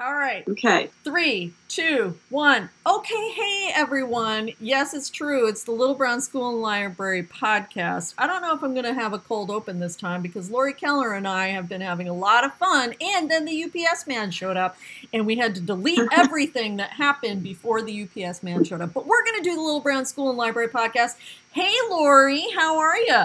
All 0.00 0.14
right. 0.14 0.46
Okay. 0.46 0.90
Three, 1.02 1.52
two, 1.68 2.16
one. 2.30 2.70
Okay, 2.86 3.30
hey 3.32 3.72
everyone. 3.74 4.50
Yes, 4.60 4.94
it's 4.94 5.10
true. 5.10 5.48
It's 5.48 5.64
the 5.64 5.72
Little 5.72 5.96
Brown 5.96 6.20
School 6.20 6.50
and 6.50 6.62
Library 6.62 7.24
podcast. 7.24 8.14
I 8.16 8.28
don't 8.28 8.40
know 8.40 8.54
if 8.54 8.62
I'm 8.62 8.74
going 8.74 8.84
to 8.84 8.94
have 8.94 9.12
a 9.12 9.18
cold 9.18 9.50
open 9.50 9.80
this 9.80 9.96
time 9.96 10.22
because 10.22 10.52
Laurie 10.52 10.72
Keller 10.72 11.14
and 11.14 11.26
I 11.26 11.48
have 11.48 11.68
been 11.68 11.80
having 11.80 12.08
a 12.08 12.12
lot 12.12 12.44
of 12.44 12.54
fun. 12.54 12.94
And 13.00 13.28
then 13.28 13.44
the 13.44 13.64
UPS 13.64 14.06
man 14.06 14.30
showed 14.30 14.56
up 14.56 14.76
and 15.12 15.26
we 15.26 15.34
had 15.34 15.56
to 15.56 15.60
delete 15.60 15.98
everything 16.12 16.76
that 16.76 16.90
happened 16.90 17.42
before 17.42 17.82
the 17.82 18.04
UPS 18.04 18.44
man 18.44 18.62
showed 18.62 18.80
up. 18.80 18.92
But 18.94 19.06
we're 19.06 19.24
going 19.24 19.42
to 19.42 19.50
do 19.50 19.56
the 19.56 19.62
Little 19.62 19.80
Brown 19.80 20.06
School 20.06 20.28
and 20.28 20.38
Library 20.38 20.68
podcast. 20.68 21.16
Hey, 21.50 21.74
Laurie, 21.90 22.46
how 22.54 22.78
are 22.78 22.98
you? 22.98 23.24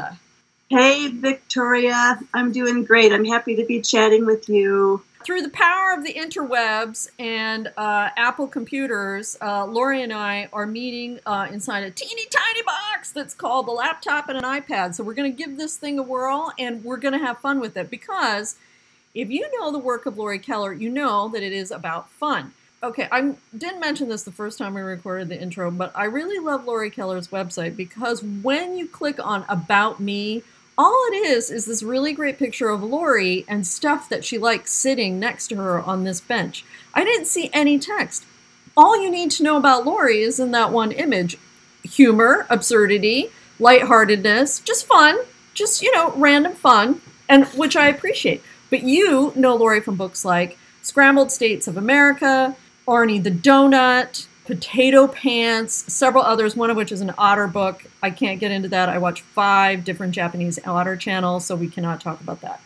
Hey, 0.69 1.09
Victoria. 1.09 2.19
I'm 2.33 2.51
doing 2.51 2.83
great. 2.83 3.13
I'm 3.13 3.25
happy 3.25 3.57
to 3.57 3.65
be 3.65 3.79
chatting 3.79 4.25
with 4.25 4.49
you 4.49 5.03
through 5.25 5.41
the 5.41 5.49
power 5.49 5.93
of 5.93 6.03
the 6.03 6.13
interwebs 6.13 7.09
and 7.17 7.71
uh, 7.77 8.09
Apple 8.15 8.47
computers, 8.47 9.37
uh, 9.41 9.65
Laurie 9.65 10.01
and 10.01 10.13
I 10.13 10.49
are 10.51 10.65
meeting 10.65 11.19
uh, 11.25 11.47
inside 11.51 11.83
a 11.83 11.91
teeny 11.91 12.25
tiny 12.29 12.61
box 12.63 13.11
that's 13.11 13.33
called 13.33 13.67
a 13.67 13.71
laptop 13.71 14.29
and 14.29 14.37
an 14.37 14.43
iPad. 14.43 14.95
So 14.95 15.03
we're 15.03 15.13
going 15.13 15.31
to 15.31 15.37
give 15.37 15.57
this 15.57 15.77
thing 15.77 15.99
a 15.99 16.03
whirl 16.03 16.51
and 16.59 16.83
we're 16.83 16.97
going 16.97 17.13
to 17.13 17.25
have 17.25 17.39
fun 17.39 17.59
with 17.59 17.77
it 17.77 17.89
because 17.89 18.55
if 19.13 19.29
you 19.29 19.49
know 19.59 19.71
the 19.71 19.79
work 19.79 20.05
of 20.05 20.17
Laurie 20.17 20.39
Keller, 20.39 20.73
you 20.73 20.89
know 20.89 21.29
that 21.29 21.43
it 21.43 21.53
is 21.53 21.71
about 21.71 22.09
fun. 22.09 22.53
Okay, 22.81 23.07
I 23.11 23.35
didn't 23.57 23.79
mention 23.79 24.09
this 24.09 24.23
the 24.23 24.31
first 24.31 24.57
time 24.57 24.73
we 24.73 24.81
recorded 24.81 25.29
the 25.29 25.41
intro, 25.41 25.71
but 25.71 25.93
I 25.95 26.05
really 26.05 26.43
love 26.43 26.65
Laurie 26.65 26.89
Keller's 26.89 27.29
website 27.29 27.77
because 27.77 28.21
when 28.21 28.77
you 28.77 28.87
click 28.87 29.25
on 29.25 29.45
About 29.47 30.01
Me, 30.01 30.43
all 30.77 31.05
it 31.11 31.15
is 31.15 31.51
is 31.51 31.65
this 31.65 31.83
really 31.83 32.13
great 32.13 32.39
picture 32.39 32.69
of 32.69 32.83
Laurie 32.83 33.45
and 33.47 33.65
stuff 33.65 34.09
that 34.09 34.25
she 34.25 34.37
likes 34.37 34.71
sitting 34.71 35.19
next 35.19 35.47
to 35.47 35.55
her 35.57 35.81
on 35.81 36.03
this 36.03 36.19
bench. 36.19 36.65
I 36.93 37.03
didn't 37.03 37.27
see 37.27 37.49
any 37.53 37.77
text. 37.77 38.25
All 38.75 38.99
you 38.99 39.11
need 39.11 39.29
to 39.31 39.43
know 39.43 39.57
about 39.57 39.85
Laurie 39.85 40.23
is 40.23 40.39
in 40.39 40.51
that 40.51 40.71
one 40.71 40.91
image 40.91 41.37
humor, 41.83 42.47
absurdity, 42.49 43.29
lightheartedness, 43.59 44.61
just 44.61 44.87
fun, 44.87 45.19
just, 45.53 45.81
you 45.81 45.91
know, 45.93 46.11
random 46.15 46.53
fun, 46.53 47.01
and 47.29 47.45
which 47.47 47.75
I 47.75 47.87
appreciate. 47.87 48.41
But 48.69 48.83
you 48.83 49.31
know 49.35 49.55
Laurie 49.55 49.81
from 49.81 49.95
books 49.95 50.25
like 50.25 50.57
Scrambled 50.81 51.31
States 51.31 51.67
of 51.67 51.77
America, 51.77 52.55
Arnie 52.87 53.21
the 53.21 53.31
Donut, 53.31 54.27
Potato 54.45 55.07
Pants, 55.07 55.91
several 55.91 56.23
others, 56.23 56.55
one 56.55 56.69
of 56.69 56.77
which 56.77 56.91
is 56.91 57.01
an 57.01 57.13
otter 57.17 57.47
book. 57.47 57.85
I 58.01 58.09
can't 58.09 58.39
get 58.39 58.51
into 58.51 58.67
that. 58.69 58.89
I 58.89 58.97
watch 58.97 59.21
five 59.21 59.83
different 59.83 60.13
Japanese 60.13 60.59
otter 60.65 60.95
channels, 60.97 61.45
so 61.45 61.55
we 61.55 61.69
cannot 61.69 62.01
talk 62.01 62.19
about 62.19 62.41
that. 62.41 62.61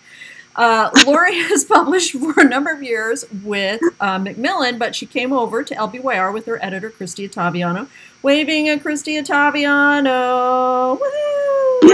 Uh, 0.56 0.90
Laurie 1.06 1.36
has 1.36 1.64
published 1.64 2.14
for 2.14 2.34
a 2.38 2.44
number 2.44 2.72
of 2.72 2.82
years 2.82 3.26
with 3.44 3.80
uh, 4.00 4.18
Macmillan, 4.18 4.80
but 4.80 4.96
she 4.96 5.06
came 5.06 5.32
over 5.32 5.64
to 5.64 5.76
LBYR 5.76 6.34
with 6.34 6.48
her 6.48 6.64
editor, 6.64 6.90
Christy 6.90 7.30
Ottaviano, 7.30 7.88
waving 8.24 8.68
at 8.70 8.82
Christy 8.82 9.22
Ottaviano. 9.22 11.00
Woo! 11.00 11.88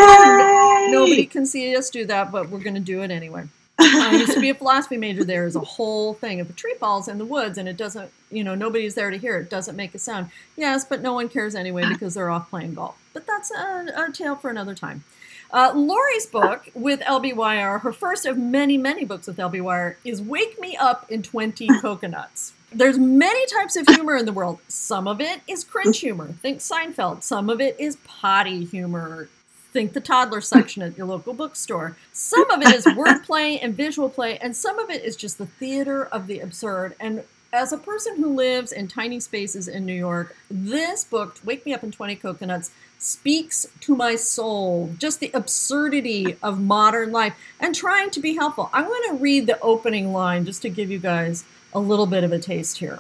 Nobody 0.92 1.25
can 1.25 1.45
see 1.45 1.75
us 1.75 1.90
do 1.90 2.06
that, 2.06 2.31
but 2.31 2.50
we're 2.50 2.59
going 2.59 2.75
to 2.75 2.80
do 2.80 3.02
it 3.02 3.12
anyway. 3.12 3.47
I 3.84 4.16
used 4.17 4.34
to 4.34 4.42
be 4.42 4.50
a 4.50 4.56
philosophy 4.56 4.98
major. 4.98 5.23
There 5.23 5.45
is 5.45 5.56
a 5.56 5.62
whole 5.62 6.14
thing. 6.14 6.39
If 6.39 6.50
a 6.50 6.53
tree 6.53 6.76
falls 6.80 7.08
in 7.08 7.17
the 7.17 7.26
woods 7.26 7.58
and 7.58 7.67
it 7.67 7.78
doesn't, 7.78 8.12
you 8.31 8.44
know, 8.44 8.56
nobody's 8.56 8.95
there 8.95 9.09
to 9.09 9.17
hear 9.17 9.38
it, 9.38 9.50
doesn't 9.50 9.75
make 9.75 9.94
a 9.94 10.00
sound. 10.00 10.30
Yes, 10.56 10.86
but 10.86 11.02
no 11.02 11.14
one 11.14 11.30
cares 11.30 11.56
anyway 11.56 11.84
because 11.88 12.14
they're 12.14 12.30
off 12.30 12.50
playing 12.50 12.75
golf. 12.75 12.98
But 13.14 13.28
that's 13.28 13.52
a, 13.52 13.86
a 13.95 14.12
tale 14.12 14.36
for 14.36 14.50
another 14.50 14.75
time. 14.75 15.03
Uh, 15.52 15.72
Laurie's 15.75 16.25
book 16.25 16.70
with 16.73 17.00
LBYR, 17.02 17.81
her 17.81 17.94
first 17.94 18.25
of 18.25 18.38
many, 18.38 18.75
many 18.75 19.06
books 19.06 19.28
with 19.28 19.38
LBYR, 19.38 19.95
is 20.03 20.20
Wake 20.20 20.59
Me 20.59 20.75
Up 20.75 21.06
in 21.12 21.22
20 21.22 21.68
Coconuts. 21.81 22.53
There's 22.72 22.97
many 22.97 23.45
types 23.45 23.75
of 23.75 23.88
humor 23.88 24.18
in 24.18 24.25
the 24.25 24.34
world. 24.34 24.59
Some 24.68 25.08
of 25.08 25.22
it 25.22 25.42
is 25.47 25.64
cringe 25.64 26.00
humor. 26.00 26.30
Think 26.42 26.58
Seinfeld. 26.58 27.22
Some 27.22 27.52
of 27.52 27.62
it 27.62 27.75
is 27.80 27.97
potty 27.97 28.66
humor 28.66 29.30
think 29.74 29.94
the 29.94 30.00
toddler 30.00 30.40
section 30.40 30.84
at 30.84 30.97
your 30.97 31.08
local 31.08 31.34
bookstore. 31.34 31.97
Some 32.14 32.50
of 32.52 32.62
it 32.62 32.74
is 32.74 32.86
wordplay 32.86 33.59
and 33.62 33.75
visual 33.75 34.08
play, 34.08 34.38
and 34.38 34.56
some 34.56 34.78
of 34.78 34.90
it 34.90 35.03
is 35.03 35.16
just 35.16 35.40
the 35.40 35.47
theater 35.47 36.06
of 36.06 36.28
the 36.28 36.40
absurd. 36.40 36.96
And 37.00 37.24
as 37.52 37.74
a 37.74 37.78
person 37.78 38.16
who 38.18 38.36
lives 38.36 38.72
in 38.72 38.88
tiny 38.88 39.20
spaces 39.20 39.68
in 39.68 39.86
New 39.86 39.94
York, 39.94 40.36
this 40.50 41.03
book, 41.03 41.40
Wake 41.44 41.66
Me 41.66 41.74
Up 41.74 41.84
in 41.84 41.92
20 41.92 42.16
Coconuts, 42.16 42.72
speaks 43.00 43.66
to 43.81 43.96
my 43.96 44.16
soul. 44.16 44.94
Just 44.97 45.20
the 45.20 45.31
absurdity 45.34 46.38
of 46.42 46.62
modern 46.62 47.12
life 47.12 47.36
and 47.59 47.76
trying 47.76 48.12
to 48.12 48.20
be 48.20 48.36
helpful. 48.36 48.70
I'm 48.74 48.86
going 48.86 49.09
to 49.09 49.22
read 49.22 49.47
the 49.47 49.59
opening 49.59 50.14
line 50.14 50.46
just 50.46 50.62
to 50.62 50.70
give 50.70 50.90
you 50.90 51.00
guys 51.00 51.44
a 51.74 51.80
little 51.80 52.06
bit 52.06 52.24
of 52.24 52.31
a 52.31 52.40
taste 52.40 52.78
here. 52.78 53.00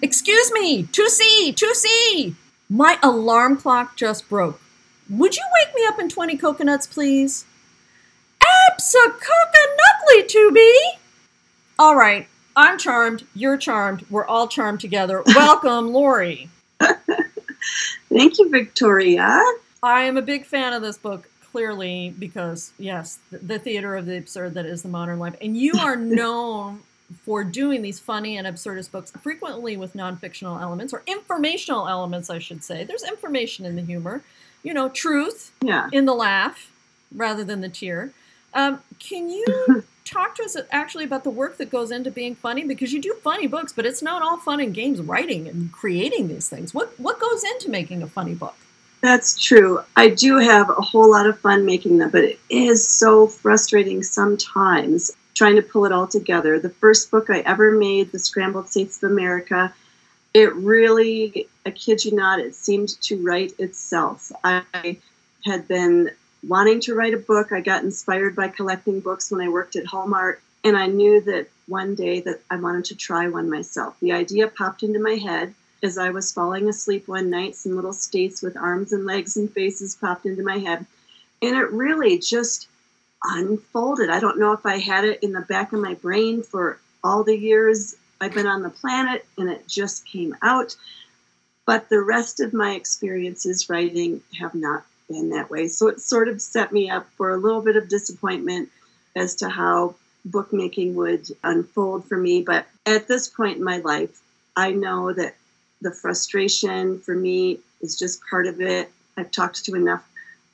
Excuse 0.00 0.52
me, 0.52 0.84
to 0.84 1.08
see, 1.08 1.52
to 1.52 1.74
see. 1.74 2.36
My 2.72 2.98
alarm 3.02 3.58
clock 3.58 3.96
just 3.96 4.30
broke. 4.30 4.58
Would 5.10 5.36
you 5.36 5.42
wake 5.60 5.74
me 5.74 5.84
up 5.86 5.98
in 5.98 6.08
20 6.08 6.38
coconuts, 6.38 6.86
please? 6.86 7.44
Abso-coconutly, 8.42 10.26
to 10.28 10.50
be. 10.52 10.92
All 11.78 11.96
right, 11.96 12.26
I'm 12.56 12.78
charmed. 12.78 13.26
You're 13.34 13.58
charmed. 13.58 14.06
We're 14.08 14.24
all 14.24 14.48
charmed 14.48 14.80
together. 14.80 15.22
Welcome, 15.26 15.92
Laurie. 15.92 16.48
Thank 18.08 18.38
you, 18.38 18.48
Victoria. 18.48 19.38
I 19.82 20.04
am 20.04 20.16
a 20.16 20.22
big 20.22 20.46
fan 20.46 20.72
of 20.72 20.80
this 20.80 20.96
book, 20.96 21.28
clearly, 21.50 22.14
because, 22.18 22.72
yes, 22.78 23.18
the 23.30 23.58
theater 23.58 23.96
of 23.96 24.06
the 24.06 24.16
absurd 24.16 24.54
that 24.54 24.64
is 24.64 24.80
the 24.80 24.88
modern 24.88 25.18
life. 25.18 25.36
And 25.42 25.58
you 25.58 25.74
are 25.78 25.96
known 25.96 26.80
for 27.24 27.44
doing 27.44 27.82
these 27.82 27.98
funny 27.98 28.36
and 28.36 28.46
absurdist 28.46 28.90
books, 28.90 29.10
frequently 29.22 29.76
with 29.76 29.94
non-fictional 29.94 30.58
elements 30.58 30.92
or 30.92 31.02
informational 31.06 31.88
elements, 31.88 32.30
I 32.30 32.38
should 32.38 32.62
say. 32.64 32.84
There's 32.84 33.04
information 33.04 33.66
in 33.66 33.76
the 33.76 33.82
humor, 33.82 34.22
you 34.62 34.74
know, 34.74 34.88
truth 34.88 35.52
yeah. 35.60 35.88
in 35.92 36.04
the 36.04 36.14
laugh 36.14 36.70
rather 37.14 37.44
than 37.44 37.60
the 37.60 37.68
tear. 37.68 38.12
Um, 38.54 38.82
can 38.98 39.28
you 39.28 39.84
talk 40.04 40.34
to 40.36 40.44
us 40.44 40.56
actually 40.70 41.04
about 41.04 41.24
the 41.24 41.30
work 41.30 41.56
that 41.58 41.70
goes 41.70 41.90
into 41.90 42.10
being 42.10 42.34
funny? 42.34 42.64
Because 42.64 42.92
you 42.92 43.00
do 43.00 43.14
funny 43.22 43.46
books, 43.46 43.72
but 43.72 43.86
it's 43.86 44.02
not 44.02 44.22
all 44.22 44.36
fun 44.36 44.60
and 44.60 44.74
games 44.74 45.00
writing 45.00 45.48
and 45.48 45.72
creating 45.72 46.28
these 46.28 46.48
things. 46.48 46.74
What 46.74 46.98
what 46.98 47.20
goes 47.20 47.44
into 47.44 47.70
making 47.70 48.02
a 48.02 48.06
funny 48.06 48.34
book? 48.34 48.56
That's 49.00 49.36
true. 49.36 49.80
I 49.96 50.10
do 50.10 50.38
have 50.38 50.70
a 50.70 50.74
whole 50.74 51.10
lot 51.10 51.26
of 51.26 51.38
fun 51.40 51.66
making 51.66 51.98
them, 51.98 52.10
but 52.10 52.22
it 52.22 52.38
is 52.48 52.88
so 52.88 53.26
frustrating 53.26 54.04
sometimes 54.04 55.10
trying 55.34 55.56
to 55.56 55.62
pull 55.62 55.84
it 55.84 55.92
all 55.92 56.06
together. 56.06 56.58
The 56.58 56.70
first 56.70 57.10
book 57.10 57.30
I 57.30 57.40
ever 57.40 57.70
made, 57.70 58.12
The 58.12 58.18
Scrambled 58.18 58.68
States 58.68 59.02
of 59.02 59.10
America, 59.10 59.74
it 60.34 60.54
really, 60.54 61.48
I 61.66 61.70
kid 61.70 62.04
you 62.04 62.12
not, 62.12 62.40
it 62.40 62.54
seemed 62.54 62.88
to 63.02 63.22
write 63.22 63.52
itself. 63.58 64.32
I 64.42 64.98
had 65.44 65.68
been 65.68 66.10
wanting 66.46 66.80
to 66.80 66.94
write 66.94 67.14
a 67.14 67.18
book. 67.18 67.52
I 67.52 67.60
got 67.60 67.84
inspired 67.84 68.34
by 68.34 68.48
collecting 68.48 69.00
books 69.00 69.30
when 69.30 69.40
I 69.40 69.48
worked 69.48 69.76
at 69.76 69.86
Hallmark, 69.86 70.42
and 70.64 70.76
I 70.76 70.86
knew 70.86 71.20
that 71.22 71.48
one 71.66 71.94
day 71.94 72.20
that 72.20 72.40
I 72.50 72.56
wanted 72.56 72.86
to 72.86 72.96
try 72.96 73.28
one 73.28 73.50
myself. 73.50 73.96
The 74.00 74.12
idea 74.12 74.48
popped 74.48 74.82
into 74.82 75.00
my 75.00 75.14
head 75.14 75.54
as 75.82 75.98
I 75.98 76.10
was 76.10 76.32
falling 76.32 76.68
asleep 76.68 77.08
one 77.08 77.28
night. 77.28 77.56
Some 77.56 77.74
little 77.74 77.92
states 77.92 78.42
with 78.42 78.56
arms 78.56 78.92
and 78.92 79.04
legs 79.04 79.36
and 79.36 79.52
faces 79.52 79.96
popped 79.96 80.26
into 80.26 80.42
my 80.42 80.58
head, 80.58 80.86
and 81.42 81.56
it 81.56 81.70
really 81.72 82.18
just 82.18 82.68
unfolded. 83.24 84.10
I 84.10 84.20
don't 84.20 84.38
know 84.38 84.52
if 84.52 84.64
I 84.66 84.78
had 84.78 85.04
it 85.04 85.22
in 85.22 85.32
the 85.32 85.40
back 85.40 85.72
of 85.72 85.80
my 85.80 85.94
brain 85.94 86.42
for 86.42 86.78
all 87.04 87.24
the 87.24 87.36
years 87.36 87.94
I've 88.20 88.34
been 88.34 88.46
on 88.46 88.62
the 88.62 88.70
planet 88.70 89.26
and 89.36 89.50
it 89.50 89.66
just 89.66 90.06
came 90.06 90.36
out. 90.42 90.76
But 91.66 91.88
the 91.88 92.00
rest 92.00 92.40
of 92.40 92.52
my 92.52 92.74
experiences 92.74 93.68
writing 93.68 94.20
have 94.40 94.54
not 94.54 94.84
been 95.08 95.30
that 95.30 95.50
way. 95.50 95.68
So 95.68 95.88
it 95.88 96.00
sort 96.00 96.28
of 96.28 96.40
set 96.40 96.72
me 96.72 96.90
up 96.90 97.08
for 97.16 97.30
a 97.30 97.36
little 97.36 97.62
bit 97.62 97.76
of 97.76 97.88
disappointment 97.88 98.70
as 99.16 99.36
to 99.36 99.48
how 99.48 99.96
bookmaking 100.24 100.94
would 100.94 101.26
unfold 101.42 102.06
for 102.06 102.16
me. 102.16 102.42
But 102.42 102.66
at 102.86 103.08
this 103.08 103.28
point 103.28 103.58
in 103.58 103.64
my 103.64 103.78
life, 103.78 104.20
I 104.56 104.70
know 104.72 105.12
that 105.12 105.34
the 105.80 105.92
frustration 105.92 107.00
for 107.00 107.14
me 107.14 107.58
is 107.80 107.98
just 107.98 108.20
part 108.28 108.46
of 108.46 108.60
it. 108.60 108.90
I've 109.16 109.30
talked 109.30 109.64
to 109.64 109.74
enough 109.74 110.08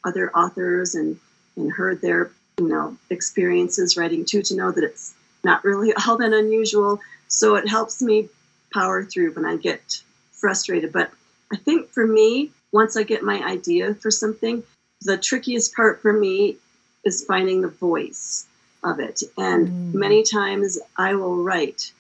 other 0.05 0.31
authors 0.31 0.95
and, 0.95 1.19
and 1.57 1.71
heard 1.71 2.01
their 2.01 2.31
you 2.59 2.69
know 2.69 2.97
experiences 3.11 3.97
writing 3.97 4.25
too 4.25 4.43
to 4.43 4.57
know 4.57 4.71
that 4.71 4.85
it's 4.85 5.15
not 5.45 5.65
really 5.65 5.93
all 6.07 6.17
that 6.19 6.33
unusual. 6.33 7.01
So 7.29 7.57
it 7.57 7.69
helps 7.69 8.03
me 8.03 8.29
power 8.73 9.05
through 9.05 9.33
when 9.33 9.45
i 9.45 9.57
get 9.57 10.03
frustrated. 10.33 10.93
But 10.93 11.11
i 11.53 11.57
think 11.57 11.91
for 11.91 12.07
me 12.07 12.51
once 12.73 12.97
i 12.97 13.03
get 13.03 13.23
my 13.23 13.43
idea 13.43 13.95
for 13.95 14.11
something 14.11 14.63
the 15.03 15.17
trickiest 15.17 15.75
part 15.75 16.03
for 16.03 16.13
me 16.13 16.57
is 17.05 17.25
finding 17.25 17.63
the 17.63 17.69
voice 17.69 18.47
of 18.83 18.99
it. 19.01 19.23
And 19.37 19.69
mm. 19.69 19.95
many 19.95 20.23
times 20.23 20.79
i 20.97 21.15
will 21.15 21.37
write 21.37 21.93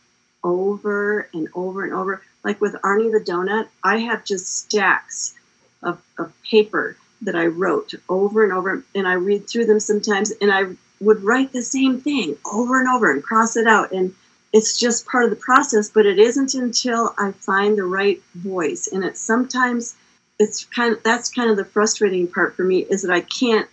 over 0.44 1.28
and 1.34 1.48
over 1.54 1.84
and 1.84 1.92
over. 1.92 2.22
Like 2.44 2.60
with 2.60 2.74
arnie 2.84 3.12
the 3.12 3.20
donut 3.20 3.68
i 3.84 3.98
have 3.98 4.24
just 4.24 4.46
stacks 4.58 5.34
of, 5.82 6.00
of 6.18 6.32
paper 6.42 6.96
that 7.22 7.34
I 7.34 7.46
wrote 7.46 7.94
over 8.08 8.44
and 8.44 8.52
over, 8.52 8.84
and 8.94 9.08
I 9.08 9.14
read 9.14 9.48
through 9.48 9.66
them 9.66 9.80
sometimes, 9.80 10.32
and 10.40 10.52
I 10.52 10.66
would 11.00 11.22
write 11.22 11.52
the 11.52 11.62
same 11.62 12.00
thing 12.00 12.36
over 12.52 12.78
and 12.80 12.88
over 12.88 13.10
and 13.10 13.22
cross 13.22 13.56
it 13.56 13.66
out. 13.66 13.92
And 13.92 14.14
it's 14.52 14.78
just 14.78 15.06
part 15.06 15.24
of 15.24 15.30
the 15.30 15.36
process, 15.36 15.88
but 15.88 16.06
it 16.06 16.18
isn't 16.18 16.54
until 16.54 17.14
I 17.18 17.32
find 17.32 17.76
the 17.76 17.84
right 17.84 18.22
voice. 18.34 18.88
And 18.90 19.04
it's 19.04 19.20
sometimes 19.20 19.94
it's 20.38 20.64
kind 20.64 20.94
of 20.94 21.02
that's 21.02 21.30
kind 21.30 21.50
of 21.50 21.56
the 21.56 21.64
frustrating 21.64 22.28
part 22.28 22.54
for 22.56 22.64
me 22.64 22.78
is 22.78 23.02
that 23.02 23.12
I 23.12 23.20
can't 23.20 23.68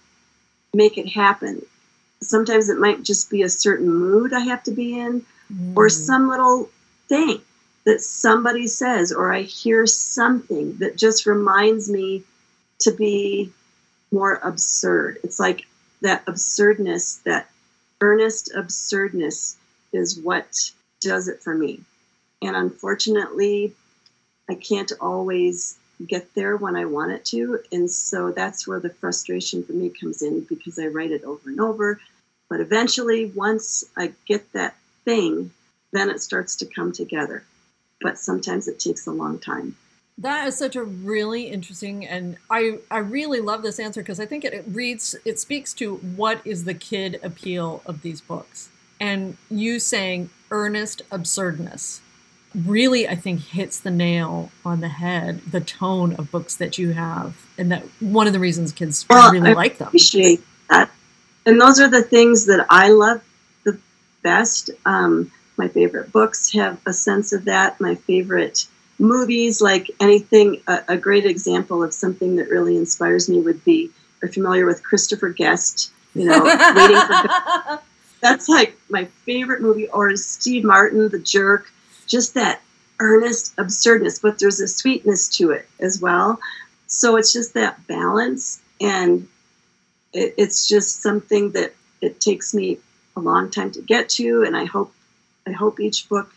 make 0.73 0.97
it 0.97 1.07
happen. 1.07 1.61
Sometimes 2.21 2.69
it 2.69 2.79
might 2.79 3.03
just 3.03 3.29
be 3.29 3.43
a 3.43 3.49
certain 3.49 3.87
mood 3.87 4.33
I 4.33 4.41
have 4.41 4.63
to 4.63 4.71
be 4.71 4.99
in 4.99 5.25
mm. 5.53 5.73
or 5.75 5.89
some 5.89 6.27
little 6.27 6.69
thing 7.07 7.41
that 7.85 8.01
somebody 8.01 8.67
says 8.67 9.11
or 9.11 9.31
I 9.31 9.41
hear 9.41 9.85
something 9.85 10.77
that 10.77 10.97
just 10.97 11.25
reminds 11.25 11.89
me 11.89 12.23
to 12.81 12.91
be 12.91 13.51
more 14.11 14.35
absurd. 14.35 15.19
It's 15.23 15.39
like 15.39 15.65
that 16.01 16.23
absurdness, 16.27 17.17
that 17.25 17.49
earnest 18.01 18.53
absurdness 18.55 19.57
is 19.93 20.19
what 20.19 20.71
does 21.01 21.27
it 21.27 21.41
for 21.41 21.55
me. 21.55 21.81
And 22.41 22.55
unfortunately, 22.55 23.73
I 24.49 24.55
can't 24.55 24.91
always 24.99 25.77
get 26.05 26.33
there 26.35 26.57
when 26.57 26.75
I 26.75 26.85
want 26.85 27.11
it 27.11 27.25
to. 27.25 27.59
And 27.71 27.89
so 27.89 28.31
that's 28.31 28.67
where 28.67 28.79
the 28.79 28.89
frustration 28.89 29.63
for 29.63 29.73
me 29.73 29.89
comes 29.89 30.21
in 30.21 30.41
because 30.41 30.77
I 30.77 30.87
write 30.87 31.11
it 31.11 31.23
over 31.23 31.49
and 31.49 31.59
over. 31.59 31.99
But 32.49 32.59
eventually, 32.59 33.25
once 33.25 33.83
I 33.97 34.13
get 34.25 34.51
that 34.53 34.75
thing, 35.03 35.51
then 35.91 36.09
it 36.09 36.21
starts 36.21 36.57
to 36.57 36.65
come 36.65 36.91
together. 36.91 37.43
But 38.01 38.19
sometimes 38.19 38.67
it 38.67 38.79
takes 38.79 39.07
a 39.07 39.11
long 39.11 39.39
time. 39.39 39.75
That 40.17 40.47
is 40.47 40.57
such 40.57 40.75
a 40.77 40.83
really 40.83 41.43
interesting 41.43 42.05
and 42.05 42.37
I 42.49 42.79
I 42.89 42.99
really 42.99 43.41
love 43.41 43.63
this 43.63 43.79
answer 43.79 44.01
because 44.01 44.19
I 44.19 44.25
think 44.25 44.45
it, 44.45 44.53
it 44.53 44.63
reads 44.67 45.15
it 45.25 45.39
speaks 45.39 45.73
to 45.73 45.95
what 45.97 46.39
is 46.45 46.63
the 46.63 46.73
kid 46.73 47.19
appeal 47.21 47.81
of 47.85 48.01
these 48.01 48.21
books. 48.21 48.69
And 48.99 49.35
you 49.49 49.79
saying 49.79 50.29
earnest 50.51 51.01
absurdness 51.11 52.01
really 52.53 53.07
I 53.07 53.15
think 53.15 53.41
hits 53.41 53.77
the 53.77 53.91
nail 53.91 54.51
on 54.63 54.79
the 54.79 54.87
head 54.87 55.41
the 55.41 55.59
tone 55.59 56.13
of 56.13 56.31
books 56.31 56.55
that 56.55 56.77
you 56.77 56.93
have 56.93 57.35
and 57.57 57.69
that 57.73 57.83
one 57.99 58.27
of 58.27 58.31
the 58.31 58.39
reasons 58.39 58.71
kids 58.71 59.05
well, 59.09 59.33
really 59.33 59.49
I 59.49 59.53
like 59.53 59.79
them. 59.79 59.89
Appreciate 59.89 60.41
that. 60.69 60.89
And 61.45 61.59
those 61.59 61.81
are 61.81 61.89
the 61.89 62.01
things 62.01 62.45
that 62.45 62.65
I 62.69 62.89
love 62.89 63.21
the 63.65 63.77
best. 64.23 64.69
Um, 64.85 65.31
my 65.57 65.67
favorite 65.67 66.13
books 66.13 66.53
have 66.53 66.79
a 66.85 66.93
sense 66.93 67.33
of 67.33 67.45
that. 67.45 67.81
My 67.81 67.95
favorite 67.95 68.67
movies, 68.99 69.61
like 69.61 69.89
anything, 69.99 70.61
a, 70.67 70.83
a, 70.89 70.97
great 70.97 71.25
example 71.25 71.83
of 71.83 71.93
something 71.93 72.37
that 72.37 72.49
really 72.49 72.77
inspires 72.77 73.29
me 73.29 73.41
would 73.41 73.63
be, 73.63 73.91
are 74.23 74.29
familiar 74.29 74.65
with 74.65 74.83
Christopher 74.83 75.29
Guest, 75.29 75.91
you 76.13 76.25
know, 76.25 76.43
Waiting 76.75 77.01
for 77.01 77.81
That's 78.21 78.47
like 78.47 78.77
my 78.89 79.05
favorite 79.25 79.61
movie, 79.61 79.87
or 79.89 80.15
Steve 80.15 80.63
Martin, 80.63 81.09
The 81.09 81.19
Jerk, 81.19 81.71
just 82.07 82.33
that 82.35 82.61
earnest 82.99 83.53
absurdness, 83.57 84.19
but 84.19 84.39
there's 84.39 84.59
a 84.59 84.67
sweetness 84.67 85.29
to 85.37 85.51
it 85.51 85.67
as 85.79 86.01
well. 86.01 86.39
So 86.87 87.17
it's 87.17 87.33
just 87.33 87.53
that 87.55 87.85
balance, 87.87 88.61
and 88.79 89.27
it, 90.13 90.33
it's 90.37 90.67
just 90.67 91.01
something 91.01 91.51
that 91.51 91.75
it 92.01 92.19
takes 92.21 92.53
me 92.53 92.79
a 93.15 93.19
long 93.19 93.51
time 93.51 93.71
to 93.71 93.81
get 93.81 94.09
to, 94.09 94.43
and 94.43 94.55
I 94.55 94.65
hope 94.65 94.93
I 95.47 95.51
hope 95.51 95.79
each 95.79 96.09
book 96.09 96.33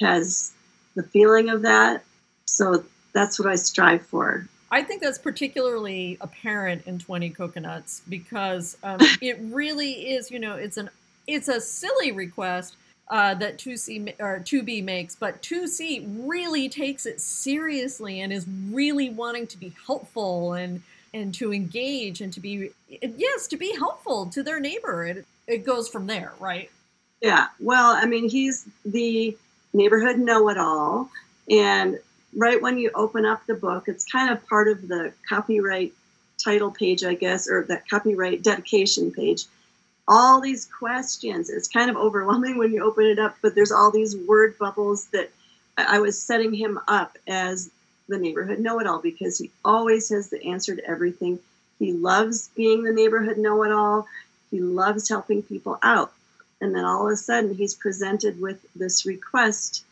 has 0.00 0.52
the 1.00 1.08
feeling 1.08 1.48
of 1.48 1.62
that. 1.62 2.04
So 2.44 2.84
that's 3.12 3.38
what 3.38 3.48
I 3.48 3.54
strive 3.54 4.04
for. 4.06 4.46
I 4.70 4.82
think 4.82 5.02
that's 5.02 5.18
particularly 5.18 6.16
apparent 6.20 6.86
in 6.86 6.98
20 6.98 7.30
Coconuts 7.30 8.02
because 8.08 8.76
um, 8.82 8.98
it 9.20 9.38
really 9.40 10.10
is, 10.12 10.30
you 10.30 10.38
know, 10.38 10.54
it's 10.54 10.76
an 10.76 10.90
it's 11.26 11.48
a 11.48 11.60
silly 11.60 12.12
request 12.12 12.74
uh, 13.08 13.34
that 13.34 13.58
2C 13.58 14.14
or 14.18 14.40
2B 14.40 14.82
makes, 14.82 15.14
but 15.14 15.42
2C 15.42 16.26
really 16.26 16.68
takes 16.68 17.06
it 17.06 17.20
seriously 17.20 18.20
and 18.20 18.32
is 18.32 18.46
really 18.70 19.10
wanting 19.10 19.46
to 19.48 19.58
be 19.58 19.72
helpful 19.86 20.54
and 20.54 20.82
and 21.12 21.34
to 21.34 21.52
engage 21.52 22.20
and 22.20 22.32
to 22.32 22.40
be 22.40 22.70
yes 22.88 23.48
to 23.48 23.56
be 23.56 23.74
helpful 23.76 24.26
to 24.26 24.42
their 24.42 24.60
neighbor. 24.60 25.04
It 25.04 25.26
it 25.46 25.64
goes 25.64 25.88
from 25.88 26.06
there, 26.06 26.32
right? 26.38 26.70
Yeah. 27.20 27.48
Well, 27.58 27.92
I 27.92 28.06
mean, 28.06 28.28
he's 28.28 28.66
the 28.84 29.36
neighborhood 29.72 30.18
know-it-all, 30.18 31.08
and 31.48 31.98
right 32.36 32.60
when 32.60 32.78
you 32.78 32.90
open 32.94 33.24
up 33.24 33.44
the 33.46 33.54
book, 33.54 33.84
it's 33.88 34.04
kind 34.04 34.30
of 34.30 34.46
part 34.46 34.68
of 34.68 34.86
the 34.86 35.12
copyright 35.28 35.92
title 36.42 36.70
page, 36.70 37.04
I 37.04 37.14
guess, 37.14 37.48
or 37.48 37.64
that 37.64 37.88
copyright 37.88 38.42
dedication 38.42 39.12
page. 39.12 39.44
All 40.08 40.40
these 40.40 40.64
questions. 40.64 41.50
It's 41.50 41.68
kind 41.68 41.90
of 41.90 41.96
overwhelming 41.96 42.58
when 42.58 42.72
you 42.72 42.84
open 42.84 43.06
it 43.06 43.18
up, 43.18 43.36
but 43.42 43.54
there's 43.54 43.72
all 43.72 43.90
these 43.90 44.16
word 44.16 44.58
bubbles 44.58 45.06
that 45.06 45.30
I 45.76 46.00
was 46.00 46.20
setting 46.20 46.52
him 46.52 46.78
up 46.88 47.16
as 47.26 47.70
the 48.08 48.18
neighborhood 48.18 48.58
know 48.58 48.80
it 48.80 48.86
all 48.86 49.00
because 49.00 49.38
he 49.38 49.50
always 49.64 50.08
has 50.08 50.30
the 50.30 50.44
answer 50.44 50.74
to 50.74 50.84
everything. 50.84 51.38
He 51.78 51.92
loves 51.92 52.50
being 52.54 52.82
the 52.82 52.92
neighborhood 52.92 53.38
know 53.38 53.62
it 53.62 53.72
all. 53.72 54.06
He 54.50 54.60
loves 54.60 55.08
helping 55.08 55.42
people 55.42 55.78
out. 55.82 56.12
And 56.60 56.74
then 56.74 56.84
all 56.84 57.06
of 57.06 57.12
a 57.12 57.16
sudden, 57.16 57.54
he's 57.54 57.74
presented 57.74 58.40
with 58.40 58.64
this 58.74 59.06
request 59.06 59.84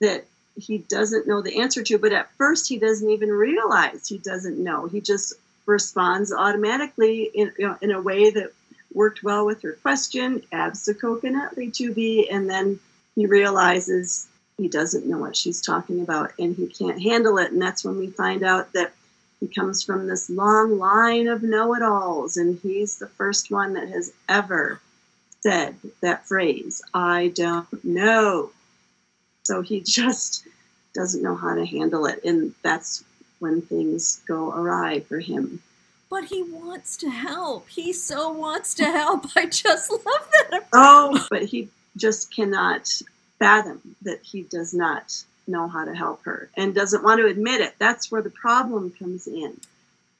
that 0.00 0.24
he 0.56 0.78
doesn't 0.78 1.26
know 1.26 1.40
the 1.40 1.60
answer 1.60 1.82
to, 1.82 1.98
but 1.98 2.12
at 2.12 2.30
first 2.36 2.68
he 2.68 2.78
doesn't 2.78 3.08
even 3.08 3.30
realize 3.30 4.06
he 4.06 4.18
doesn't 4.18 4.62
know. 4.62 4.86
He 4.86 5.00
just 5.00 5.34
responds 5.66 6.32
automatically 6.32 7.30
in, 7.34 7.52
you 7.58 7.68
know, 7.68 7.76
in 7.80 7.90
a 7.90 8.00
way 8.00 8.30
that 8.30 8.52
worked 8.92 9.22
well 9.22 9.46
with 9.46 9.62
her 9.62 9.72
question, 9.74 10.42
abso-coconutly 10.52 11.70
to 11.70 11.94
be, 11.94 12.28
and 12.28 12.50
then 12.50 12.80
he 13.14 13.26
realizes 13.26 14.26
he 14.58 14.68
doesn't 14.68 15.06
know 15.06 15.18
what 15.18 15.36
she's 15.36 15.62
talking 15.62 16.02
about 16.02 16.32
and 16.38 16.54
he 16.56 16.66
can't 16.66 17.00
handle 17.00 17.38
it. 17.38 17.52
And 17.52 17.62
that's 17.62 17.84
when 17.84 17.98
we 17.98 18.10
find 18.10 18.42
out 18.42 18.72
that 18.74 18.92
he 19.38 19.46
comes 19.46 19.82
from 19.82 20.06
this 20.06 20.28
long 20.28 20.78
line 20.78 21.28
of 21.28 21.42
know 21.42 21.74
it 21.74 21.82
alls, 21.82 22.36
and 22.36 22.58
he's 22.62 22.98
the 22.98 23.06
first 23.06 23.50
one 23.50 23.72
that 23.74 23.88
has 23.88 24.12
ever 24.28 24.80
said 25.42 25.76
that 26.02 26.26
phrase, 26.26 26.82
I 26.92 27.32
don't 27.34 27.84
know. 27.84 28.50
So 29.42 29.62
he 29.62 29.80
just 29.86 30.46
doesn't 30.94 31.22
know 31.22 31.36
how 31.36 31.54
to 31.54 31.64
handle 31.64 32.06
it. 32.06 32.24
And 32.24 32.54
that's 32.62 33.04
when 33.38 33.62
things 33.62 34.20
go 34.28 34.52
awry 34.52 35.00
for 35.00 35.18
him. 35.18 35.62
But 36.10 36.24
he 36.24 36.42
wants 36.42 36.96
to 36.98 37.10
help. 37.10 37.68
He 37.68 37.92
so 37.92 38.30
wants 38.30 38.74
to 38.74 38.84
help. 38.84 39.26
I 39.36 39.46
just 39.46 39.90
love 39.90 40.28
that. 40.50 40.66
Oh, 40.72 41.26
but 41.30 41.44
he 41.44 41.68
just 41.96 42.34
cannot 42.34 42.90
fathom 43.38 43.96
that 44.02 44.20
he 44.22 44.42
does 44.42 44.74
not 44.74 45.24
know 45.46 45.68
how 45.68 45.84
to 45.84 45.94
help 45.94 46.24
her 46.24 46.48
and 46.56 46.74
doesn't 46.74 47.02
want 47.02 47.20
to 47.20 47.26
admit 47.26 47.60
it. 47.60 47.74
That's 47.78 48.10
where 48.10 48.22
the 48.22 48.30
problem 48.30 48.90
comes 48.90 49.26
in. 49.26 49.58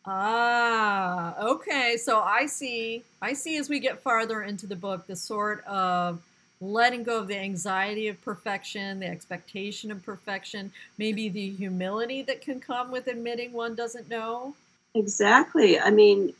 Ah, 0.07 1.39
okay. 1.41 1.97
So 1.97 2.21
I 2.21 2.47
see. 2.47 3.03
I 3.21 3.35
see 3.35 3.59
as 3.59 3.69
we 3.69 3.81
get 3.81 4.01
farther 4.01 4.43
into 4.43 4.67
the 4.67 4.77
book 4.77 5.07
the 5.07 5.17
sort 5.17 5.65
of 5.67 6.23
letting 6.61 7.03
go 7.03 7.19
of 7.19 7.29
the 7.29 7.37
anxiety 7.37 8.09
of 8.09 8.21
perfection, 8.23 9.01
the 9.01 9.07
expectation 9.07 9.91
of 9.91 10.05
perfection, 10.05 10.73
maybe 10.99 11.29
the 11.29 11.51
humility 11.51 12.23
that 12.23 12.41
can 12.41 12.61
come 12.61 12.91
with 12.91 13.07
admitting 13.07 13.53
one 13.53 13.75
doesn't 13.75 14.09
know? 14.11 14.55
Exactly. 14.95 15.79
I 15.79 15.91
mean, 15.91 16.35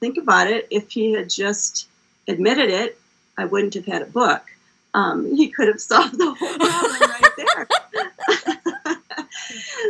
think 0.00 0.18
about 0.18 0.48
it. 0.48 0.66
If 0.70 0.90
he 0.90 1.12
had 1.12 1.30
just 1.30 1.88
admitted 2.28 2.70
it, 2.70 2.98
I 3.38 3.46
wouldn't 3.46 3.74
have 3.74 3.86
had 3.86 4.02
a 4.02 4.06
book. 4.06 4.42
Um, 4.94 5.26
he 5.36 5.48
could 5.48 5.68
have 5.68 5.80
solved 5.80 6.18
the 6.18 6.34
whole 6.34 6.58
problem 6.58 7.00
right 7.00 7.32
there. 7.36 7.68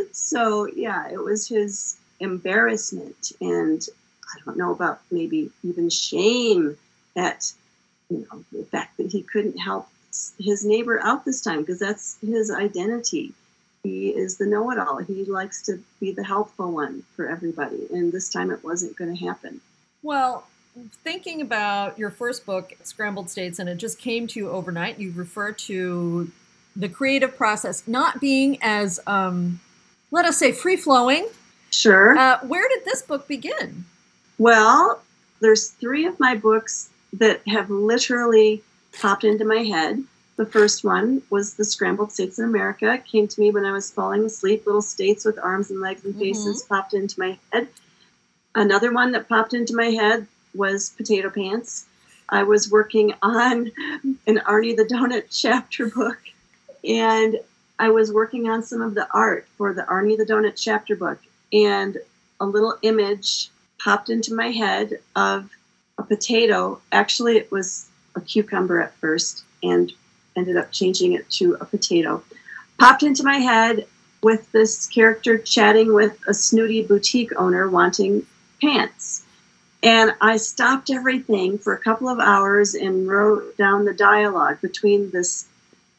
so, 0.11 0.67
yeah, 0.67 1.09
it 1.09 1.21
was 1.21 1.47
his 1.47 1.97
embarrassment 2.19 3.31
and 3.41 3.85
I 4.35 4.39
don't 4.45 4.57
know 4.57 4.71
about 4.71 5.01
maybe 5.11 5.51
even 5.63 5.89
shame 5.89 6.77
at 7.15 7.51
you 8.09 8.25
know, 8.31 8.43
the 8.51 8.65
fact 8.65 8.97
that 8.97 9.11
he 9.11 9.21
couldn't 9.21 9.57
help 9.57 9.87
his 10.39 10.65
neighbor 10.65 10.99
out 11.01 11.25
this 11.25 11.41
time 11.41 11.61
because 11.61 11.79
that's 11.79 12.17
his 12.21 12.51
identity. 12.51 13.33
He 13.83 14.09
is 14.09 14.37
the 14.37 14.45
know 14.45 14.71
it 14.71 14.79
all. 14.79 14.97
He 14.97 15.25
likes 15.25 15.61
to 15.63 15.81
be 15.99 16.11
the 16.11 16.23
helpful 16.23 16.71
one 16.71 17.03
for 17.15 17.27
everybody. 17.27 17.87
And 17.91 18.11
this 18.11 18.29
time 18.29 18.51
it 18.51 18.63
wasn't 18.63 18.95
going 18.95 19.15
to 19.15 19.25
happen. 19.25 19.59
Well, 20.01 20.47
thinking 21.03 21.41
about 21.41 21.99
your 21.99 22.09
first 22.09 22.45
book, 22.45 22.73
Scrambled 22.83 23.29
States, 23.29 23.59
and 23.59 23.67
it 23.67 23.75
just 23.75 23.99
came 23.99 24.27
to 24.27 24.39
you 24.39 24.49
overnight, 24.49 24.99
you 24.99 25.11
refer 25.11 25.51
to 25.51 26.31
the 26.75 26.89
creative 26.89 27.35
process 27.35 27.87
not 27.87 28.19
being 28.19 28.57
as, 28.61 28.99
um, 29.05 29.59
let 30.11 30.25
us 30.25 30.37
say, 30.37 30.51
free 30.51 30.77
flowing. 30.77 31.27
Sure. 31.73 32.17
Uh, 32.17 32.39
where 32.45 32.67
did 32.69 32.85
this 32.85 33.01
book 33.01 33.27
begin? 33.27 33.85
Well, 34.37 35.01
there's 35.41 35.69
three 35.69 36.05
of 36.05 36.19
my 36.19 36.35
books 36.35 36.89
that 37.13 37.41
have 37.47 37.69
literally 37.69 38.61
popped 38.99 39.23
into 39.23 39.43
my 39.43 39.63
head. 39.63 40.03
The 40.35 40.45
first 40.45 40.83
one 40.83 41.23
was 41.29 41.55
the 41.55 41.65
Scrambled 41.65 42.11
States 42.11 42.37
in 42.37 42.45
America. 42.45 42.93
It 42.93 43.05
came 43.05 43.27
to 43.27 43.39
me 43.39 43.51
when 43.51 43.65
I 43.65 43.71
was 43.71 43.91
falling 43.91 44.23
asleep. 44.23 44.65
Little 44.65 44.81
states 44.81 45.25
with 45.25 45.39
arms 45.39 45.71
and 45.71 45.81
legs 45.81 46.05
and 46.05 46.15
faces 46.15 46.63
mm-hmm. 46.63 46.73
popped 46.73 46.93
into 46.93 47.19
my 47.19 47.37
head. 47.51 47.67
Another 48.55 48.93
one 48.93 49.11
that 49.11 49.27
popped 49.27 49.53
into 49.53 49.75
my 49.75 49.87
head 49.87 50.27
was 50.53 50.91
Potato 50.91 51.29
Pants. 51.29 51.85
I 52.29 52.43
was 52.43 52.71
working 52.71 53.13
on 53.21 53.71
an 54.27 54.41
Arnie 54.45 54.75
the 54.75 54.85
Donut 54.85 55.25
chapter 55.31 55.87
book, 55.87 56.19
and 56.83 57.39
I 57.79 57.89
was 57.89 58.13
working 58.13 58.47
on 58.47 58.63
some 58.63 58.81
of 58.81 58.93
the 58.93 59.07
art 59.11 59.47
for 59.57 59.73
the 59.73 59.83
Arnie 59.83 60.17
the 60.17 60.25
Donut 60.25 60.53
chapter 60.55 60.95
book, 60.95 61.19
and 61.53 61.97
a 62.39 62.45
little 62.45 62.77
image 62.81 63.49
popped 63.79 64.09
into 64.09 64.33
my 64.33 64.49
head 64.49 64.99
of 65.15 65.49
a 65.97 66.03
potato. 66.03 66.81
Actually, 66.91 67.37
it 67.37 67.51
was 67.51 67.87
a 68.15 68.21
cucumber 68.21 68.81
at 68.81 68.95
first, 68.95 69.43
and 69.61 69.91
ended 70.35 70.57
up 70.57 70.71
changing 70.71 71.13
it 71.13 71.29
to 71.29 71.55
a 71.61 71.65
potato. 71.65 72.23
Popped 72.79 73.03
into 73.03 73.23
my 73.23 73.37
head 73.37 73.85
with 74.21 74.51
this 74.51 74.87
character 74.87 75.37
chatting 75.37 75.93
with 75.93 76.17
a 76.27 76.33
snooty 76.33 76.81
boutique 76.81 77.31
owner 77.37 77.69
wanting 77.69 78.25
pants. 78.61 79.23
And 79.83 80.13
I 80.21 80.37
stopped 80.37 80.89
everything 80.89 81.57
for 81.57 81.73
a 81.73 81.79
couple 81.79 82.07
of 82.07 82.19
hours 82.19 82.73
and 82.73 83.07
wrote 83.07 83.57
down 83.57 83.83
the 83.83 83.93
dialogue 83.93 84.61
between 84.61 85.11
this 85.11 85.45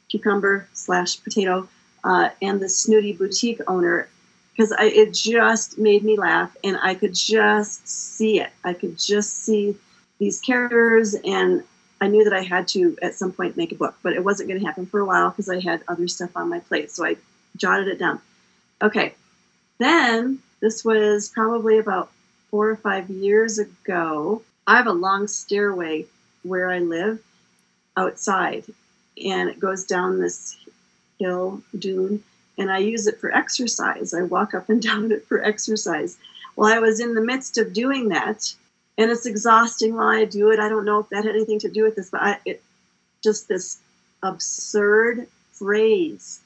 cucumber 0.08 0.66
slash 0.72 1.22
potato 1.22 1.68
uh, 2.02 2.30
and 2.40 2.60
the 2.60 2.68
snooty 2.68 3.12
boutique 3.12 3.60
owner 3.68 4.08
because 4.54 4.72
it 4.78 5.12
just 5.12 5.78
made 5.78 6.04
me 6.04 6.16
laugh 6.16 6.56
and 6.62 6.78
I 6.80 6.94
could 6.94 7.14
just 7.14 7.86
see 7.88 8.40
it. 8.40 8.50
I 8.62 8.72
could 8.72 8.98
just 8.98 9.44
see 9.44 9.76
these 10.18 10.40
characters 10.40 11.14
and 11.24 11.64
I 12.00 12.06
knew 12.06 12.24
that 12.24 12.32
I 12.32 12.42
had 12.42 12.68
to 12.68 12.96
at 13.02 13.14
some 13.14 13.32
point 13.32 13.56
make 13.56 13.72
a 13.72 13.76
book, 13.76 13.96
but 14.02 14.12
it 14.12 14.22
wasn't 14.22 14.48
going 14.48 14.60
to 14.60 14.66
happen 14.66 14.86
for 14.86 15.00
a 15.00 15.04
while 15.04 15.30
because 15.30 15.48
I 15.48 15.60
had 15.60 15.82
other 15.88 16.06
stuff 16.06 16.36
on 16.36 16.50
my 16.50 16.60
plate. 16.60 16.90
So 16.90 17.04
I 17.04 17.16
jotted 17.56 17.88
it 17.88 17.98
down. 17.98 18.20
Okay. 18.82 19.14
Then 19.78 20.38
this 20.60 20.84
was 20.84 21.28
probably 21.28 21.78
about 21.78 22.10
four 22.50 22.70
or 22.70 22.76
five 22.76 23.10
years 23.10 23.58
ago. 23.58 24.42
I 24.66 24.76
have 24.76 24.86
a 24.86 24.92
long 24.92 25.26
stairway 25.26 26.06
where 26.42 26.70
I 26.70 26.78
live 26.78 27.20
outside, 27.96 28.64
and 29.22 29.48
it 29.48 29.58
goes 29.58 29.84
down 29.84 30.20
this 30.20 30.56
hill 31.18 31.62
dune, 31.78 32.22
and 32.58 32.70
I 32.70 32.78
use 32.78 33.06
it 33.06 33.20
for 33.20 33.34
exercise. 33.34 34.14
I 34.14 34.22
walk 34.22 34.54
up 34.54 34.68
and 34.68 34.80
down 34.88 35.12
it 35.12 35.26
for 35.26 35.42
exercise. 35.42 36.16
Well, 36.56 36.72
I 36.72 36.78
was 36.78 37.00
in 37.00 37.14
the 37.14 37.20
midst 37.20 37.58
of 37.58 37.72
doing 37.72 38.08
that, 38.08 38.54
and 38.96 39.10
it's 39.10 39.26
exhausting 39.26 39.94
while 39.94 40.08
I 40.08 40.24
do 40.24 40.50
it. 40.50 40.60
I 40.60 40.68
don't 40.68 40.84
know 40.84 41.00
if 41.00 41.08
that 41.08 41.24
had 41.24 41.34
anything 41.34 41.58
to 41.60 41.70
do 41.70 41.82
with 41.82 41.96
this, 41.96 42.10
but 42.10 42.22
I, 42.22 42.38
it 42.44 42.62
just 43.22 43.48
this 43.48 43.78
absurd 44.22 45.26
phrase 45.52 46.40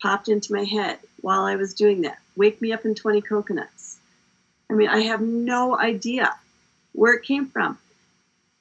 popped 0.00 0.28
into 0.28 0.54
my 0.54 0.64
head 0.64 0.98
while 1.20 1.42
I 1.42 1.56
was 1.56 1.74
doing 1.74 2.02
that. 2.02 2.18
Wake 2.36 2.60
me 2.62 2.72
up 2.72 2.84
in 2.84 2.94
20 2.94 3.20
coconuts. 3.22 3.98
I 4.70 4.74
mean, 4.74 4.88
I 4.88 5.00
have 5.00 5.20
no 5.20 5.78
idea 5.78 6.34
where 6.92 7.14
it 7.14 7.24
came 7.24 7.46
from. 7.46 7.78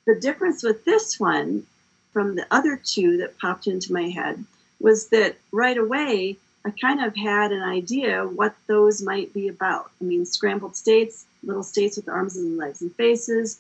The 0.05 0.15
difference 0.15 0.63
with 0.63 0.84
this 0.86 1.19
one 1.19 1.65
from 2.12 2.36
the 2.36 2.48
other 2.51 2.81
two 2.84 3.17
that 3.17 3.38
popped 3.38 3.67
into 3.67 3.93
my 3.93 4.10
head 4.10 4.43
was 4.79 5.10
that 5.10 5.38
right 5.51 5.77
away 5.77 6.38
I 6.66 6.72
kind 6.72 7.04
of 7.04 7.16
had 7.16 7.51
an 7.51 7.62
idea 7.62 8.25
what 8.28 8.56
those 8.68 9.01
might 9.01 9.34
be 9.34 9.48
about. 9.48 9.92
I 10.01 10.04
mean, 10.04 10.25
scrambled 10.25 10.75
states, 10.75 11.25
little 11.44 11.63
states 11.63 11.96
with 11.98 12.10
arms 12.10 12.36
and 12.36 12.58
legs 12.58 12.82
and 12.82 12.94
faces, 12.96 13.60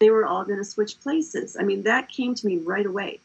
they 0.00 0.10
were 0.10 0.26
all 0.26 0.44
going 0.44 0.58
to 0.58 0.64
switch 0.64 1.00
places. 1.00 1.56
I 1.58 1.62
mean, 1.62 1.82
that 1.84 2.08
came 2.08 2.34
to 2.34 2.46
me 2.46 2.58
right 2.58 2.86
away. 2.86 3.20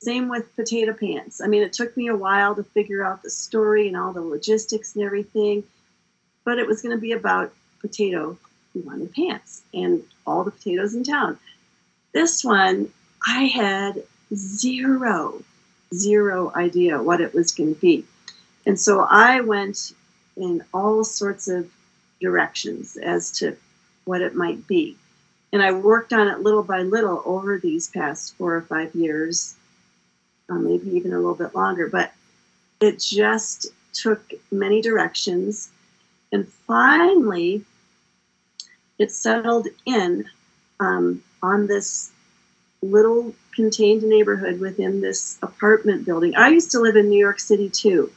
Same 0.00 0.28
with 0.28 0.56
potato 0.56 0.94
pants. 0.94 1.40
I 1.40 1.46
mean, 1.46 1.62
it 1.62 1.74
took 1.74 1.96
me 1.96 2.08
a 2.08 2.16
while 2.16 2.54
to 2.54 2.64
figure 2.64 3.04
out 3.04 3.22
the 3.22 3.30
story 3.30 3.86
and 3.86 3.96
all 3.96 4.12
the 4.12 4.22
logistics 4.22 4.96
and 4.96 5.04
everything, 5.04 5.62
but 6.44 6.58
it 6.58 6.66
was 6.66 6.80
going 6.80 6.96
to 6.96 7.00
be 7.00 7.12
about 7.12 7.52
potato 7.80 8.38
who 8.72 8.80
wanted 8.80 9.12
pants 9.12 9.62
and 9.74 10.02
all 10.26 10.42
the 10.42 10.50
potatoes 10.50 10.94
in 10.94 11.04
town. 11.04 11.38
This 12.12 12.42
one, 12.42 12.90
I 13.26 13.44
had 13.44 14.02
zero, 14.34 15.42
zero 15.94 16.50
idea 16.56 17.02
what 17.02 17.20
it 17.20 17.34
was 17.34 17.52
going 17.52 17.74
to 17.74 17.80
be. 17.80 18.04
And 18.66 18.78
so 18.78 19.00
I 19.08 19.40
went 19.40 19.92
in 20.36 20.64
all 20.72 21.04
sorts 21.04 21.48
of 21.48 21.70
directions 22.20 22.96
as 22.96 23.30
to 23.38 23.56
what 24.04 24.20
it 24.20 24.34
might 24.34 24.66
be. 24.66 24.96
And 25.52 25.62
I 25.62 25.72
worked 25.72 26.12
on 26.12 26.28
it 26.28 26.40
little 26.40 26.62
by 26.62 26.82
little 26.82 27.22
over 27.24 27.58
these 27.58 27.88
past 27.88 28.36
four 28.36 28.54
or 28.54 28.62
five 28.62 28.94
years 28.94 29.56
uh, 30.50 30.54
maybe 30.54 30.90
even 30.90 31.12
a 31.12 31.16
little 31.16 31.34
bit 31.34 31.54
longer. 31.54 31.88
But 31.88 32.12
it 32.80 32.98
just 32.98 33.68
took 33.92 34.32
many 34.50 34.82
directions. 34.82 35.70
And 36.32 36.46
finally, 36.48 37.64
it 38.98 39.12
settled 39.12 39.68
in 39.86 40.26
um, 40.80 41.22
on 41.42 41.66
this 41.66 42.10
little 42.82 43.34
contained 43.54 44.02
neighborhood 44.02 44.60
within 44.60 45.00
this 45.00 45.38
apartment 45.42 46.04
building. 46.04 46.34
I 46.36 46.48
used 46.48 46.70
to 46.72 46.80
live 46.80 46.96
in 46.96 47.08
New 47.08 47.18
York 47.18 47.40
City 47.40 47.68
too, 47.68 48.10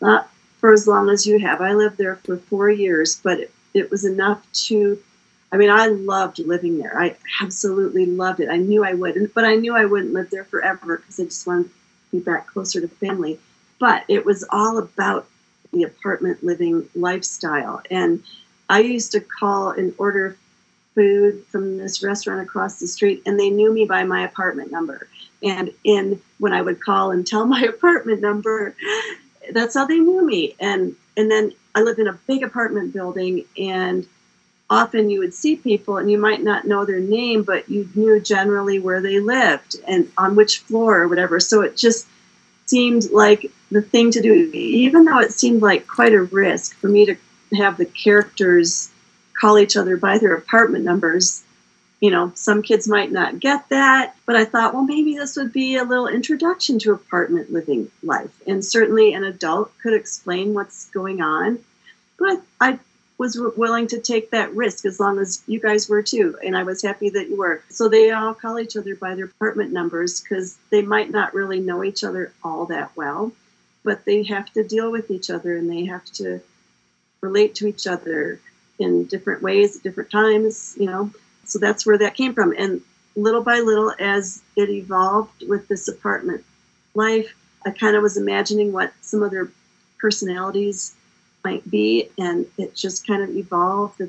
not 0.00 0.30
for 0.58 0.72
as 0.72 0.86
long 0.86 1.10
as 1.10 1.26
you 1.26 1.38
have. 1.38 1.60
I 1.60 1.74
lived 1.74 1.98
there 1.98 2.16
for 2.16 2.36
four 2.36 2.70
years, 2.70 3.20
but 3.22 3.40
it, 3.40 3.54
it 3.74 3.90
was 3.90 4.04
enough 4.04 4.44
to 4.66 4.98
I 5.54 5.56
mean, 5.56 5.70
I 5.70 5.86
loved 5.86 6.40
living 6.40 6.78
there. 6.78 7.00
I 7.00 7.16
absolutely 7.40 8.06
loved 8.06 8.40
it. 8.40 8.48
I 8.48 8.56
knew 8.56 8.84
I 8.84 8.94
wouldn't, 8.94 9.34
but 9.34 9.44
I 9.44 9.54
knew 9.54 9.76
I 9.76 9.84
wouldn't 9.84 10.12
live 10.12 10.28
there 10.30 10.42
forever 10.42 10.96
because 10.96 11.20
I 11.20 11.24
just 11.26 11.46
wanted 11.46 11.66
to 11.66 11.70
be 12.10 12.18
back 12.18 12.48
closer 12.48 12.80
to 12.80 12.88
family. 12.88 13.38
But 13.78 14.04
it 14.08 14.26
was 14.26 14.44
all 14.50 14.78
about 14.78 15.28
the 15.72 15.84
apartment 15.84 16.42
living 16.42 16.88
lifestyle. 16.96 17.82
And 17.88 18.24
I 18.68 18.80
used 18.80 19.12
to 19.12 19.20
call 19.20 19.70
and 19.70 19.94
order 19.96 20.36
food 20.96 21.44
from 21.46 21.78
this 21.78 22.02
restaurant 22.02 22.40
across 22.40 22.80
the 22.80 22.88
street, 22.88 23.22
and 23.24 23.38
they 23.38 23.50
knew 23.50 23.72
me 23.72 23.84
by 23.84 24.02
my 24.02 24.24
apartment 24.24 24.72
number. 24.72 25.06
And 25.40 25.70
in 25.84 26.20
when 26.38 26.52
I 26.52 26.62
would 26.62 26.80
call 26.80 27.12
and 27.12 27.24
tell 27.24 27.46
my 27.46 27.62
apartment 27.68 28.20
number, 28.20 28.74
that's 29.52 29.74
how 29.74 29.86
they 29.86 29.98
knew 29.98 30.24
me. 30.24 30.54
And 30.60 30.96
and 31.16 31.30
then 31.30 31.52
I 31.74 31.82
lived 31.82 31.98
in 31.98 32.08
a 32.08 32.18
big 32.26 32.42
apartment 32.42 32.92
building, 32.92 33.44
and 33.58 34.06
often 34.70 35.10
you 35.10 35.20
would 35.20 35.34
see 35.34 35.56
people 35.56 35.98
and 35.98 36.10
you 36.10 36.18
might 36.18 36.42
not 36.42 36.66
know 36.66 36.84
their 36.84 37.00
name, 37.00 37.42
but 37.42 37.68
you 37.68 37.88
knew 37.94 38.18
generally 38.20 38.78
where 38.78 39.00
they 39.00 39.20
lived 39.20 39.76
and 39.86 40.10
on 40.16 40.34
which 40.34 40.58
floor 40.60 41.02
or 41.02 41.08
whatever. 41.08 41.38
So 41.38 41.60
it 41.60 41.76
just 41.76 42.06
seemed 42.66 43.10
like 43.10 43.50
the 43.70 43.82
thing 43.82 44.10
to 44.12 44.22
do, 44.22 44.50
even 44.52 45.04
though 45.04 45.18
it 45.20 45.32
seemed 45.32 45.62
like 45.62 45.86
quite 45.86 46.14
a 46.14 46.22
risk 46.22 46.76
for 46.76 46.88
me 46.88 47.06
to 47.06 47.16
have 47.56 47.76
the 47.76 47.84
characters 47.84 48.90
call 49.38 49.58
each 49.58 49.76
other 49.76 49.96
by 49.96 50.18
their 50.18 50.34
apartment 50.34 50.84
numbers. 50.84 51.42
You 52.00 52.10
know, 52.10 52.32
some 52.34 52.62
kids 52.62 52.86
might 52.86 53.12
not 53.12 53.40
get 53.40 53.68
that, 53.70 54.14
but 54.26 54.36
I 54.36 54.44
thought, 54.44 54.74
well, 54.74 54.82
maybe 54.82 55.14
this 55.14 55.36
would 55.36 55.52
be 55.52 55.76
a 55.76 55.84
little 55.84 56.08
introduction 56.08 56.78
to 56.80 56.92
apartment 56.92 57.52
living 57.52 57.90
life. 58.02 58.30
And 58.46 58.64
certainly 58.64 59.14
an 59.14 59.24
adult 59.24 59.72
could 59.78 59.94
explain 59.94 60.52
what's 60.52 60.90
going 60.90 61.22
on. 61.22 61.60
But 62.18 62.42
I 62.60 62.78
was 63.16 63.38
willing 63.56 63.86
to 63.88 64.00
take 64.00 64.30
that 64.30 64.54
risk 64.54 64.84
as 64.84 64.98
long 64.98 65.18
as 65.18 65.42
you 65.46 65.60
guys 65.60 65.88
were 65.88 66.02
too. 66.02 66.36
And 66.44 66.56
I 66.56 66.64
was 66.64 66.82
happy 66.82 67.10
that 67.10 67.28
you 67.28 67.36
were. 67.36 67.62
So 67.70 67.88
they 67.88 68.10
all 68.10 68.34
call 68.34 68.58
each 68.58 68.76
other 68.76 68.96
by 68.96 69.14
their 69.14 69.26
apartment 69.26 69.72
numbers 69.72 70.20
because 70.20 70.56
they 70.70 70.82
might 70.82 71.10
not 71.10 71.34
really 71.34 71.60
know 71.60 71.84
each 71.84 72.02
other 72.02 72.32
all 72.42 72.66
that 72.66 72.90
well, 72.96 73.32
but 73.84 74.04
they 74.04 74.24
have 74.24 74.52
to 74.54 74.64
deal 74.64 74.90
with 74.90 75.10
each 75.10 75.30
other 75.30 75.56
and 75.56 75.70
they 75.70 75.84
have 75.84 76.04
to 76.14 76.40
relate 77.20 77.54
to 77.56 77.66
each 77.66 77.86
other 77.86 78.40
in 78.78 79.04
different 79.04 79.42
ways 79.42 79.76
at 79.76 79.82
different 79.82 80.10
times, 80.10 80.74
you 80.78 80.86
know. 80.86 81.10
So 81.46 81.58
that's 81.58 81.86
where 81.86 81.98
that 81.98 82.14
came 82.14 82.34
from. 82.34 82.54
And 82.56 82.80
little 83.16 83.42
by 83.42 83.60
little, 83.60 83.92
as 83.98 84.42
it 84.56 84.68
evolved 84.68 85.48
with 85.48 85.68
this 85.68 85.88
apartment 85.88 86.44
life, 86.94 87.34
I 87.66 87.70
kind 87.70 87.96
of 87.96 88.02
was 88.02 88.16
imagining 88.16 88.72
what 88.72 88.92
some 89.00 89.22
other 89.22 89.50
personalities 89.98 90.94
might 91.44 91.68
be, 91.70 92.10
and 92.18 92.46
it 92.58 92.74
just 92.74 93.06
kind 93.06 93.22
of 93.22 93.30
evolved. 93.30 94.02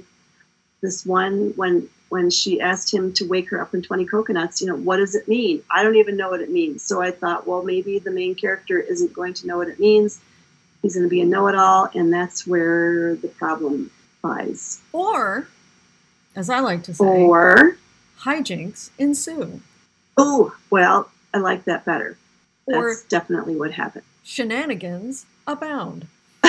This 0.82 1.06
one 1.06 1.54
when 1.56 1.90
when 2.10 2.30
she 2.30 2.62
asked 2.62 2.94
him 2.94 3.12
to 3.14 3.28
wake 3.28 3.50
her 3.50 3.62
up 3.62 3.74
in 3.74 3.82
20 3.82 4.06
coconuts, 4.06 4.62
you 4.62 4.68
know, 4.68 4.76
what 4.76 4.98
does 4.98 5.16
it 5.16 5.28
mean? 5.28 5.64
I 5.70 5.84
don't 5.84 5.96
even 5.96 6.18
know 6.18 6.30
what 6.30 6.42
it 6.42 6.52
means. 6.52 6.84
So 6.84 7.02
I 7.02 7.12
thought, 7.12 7.48
well, 7.48 7.64
maybe 7.64 8.00
the 8.00 8.12
main 8.12 8.36
character 8.36 8.80
isn't 8.80 9.14
going 9.14 9.34
to 9.36 9.48
know 9.48 9.58
what 9.58 9.68
it 9.68 9.80
means. 9.80 10.20
He's 10.82 10.96
going 10.96 11.06
to 11.06 11.10
be 11.10 11.22
a 11.22 11.26
know-it-all, 11.26 11.90
and 11.96 12.14
that's 12.14 12.46
where 12.46 13.16
the 13.16 13.28
problem 13.28 13.90
lies. 14.24 14.80
Or, 14.94 15.48
as 16.36 16.50
I 16.50 16.60
like 16.60 16.84
to 16.84 16.94
say, 16.94 17.04
or 17.24 17.78
hijinks 18.22 18.90
ensue. 18.98 19.62
Oh, 20.18 20.56
well, 20.70 21.10
I 21.34 21.40
like 21.40 21.66
that 21.66 21.86
better. 21.86 22.18
Or 22.66 22.90
that's 22.90 23.04
definitely 23.04 23.56
what 23.56 23.72
happened. 23.72 24.06
Shenanigans 24.24 25.26
abound. 25.48 26.08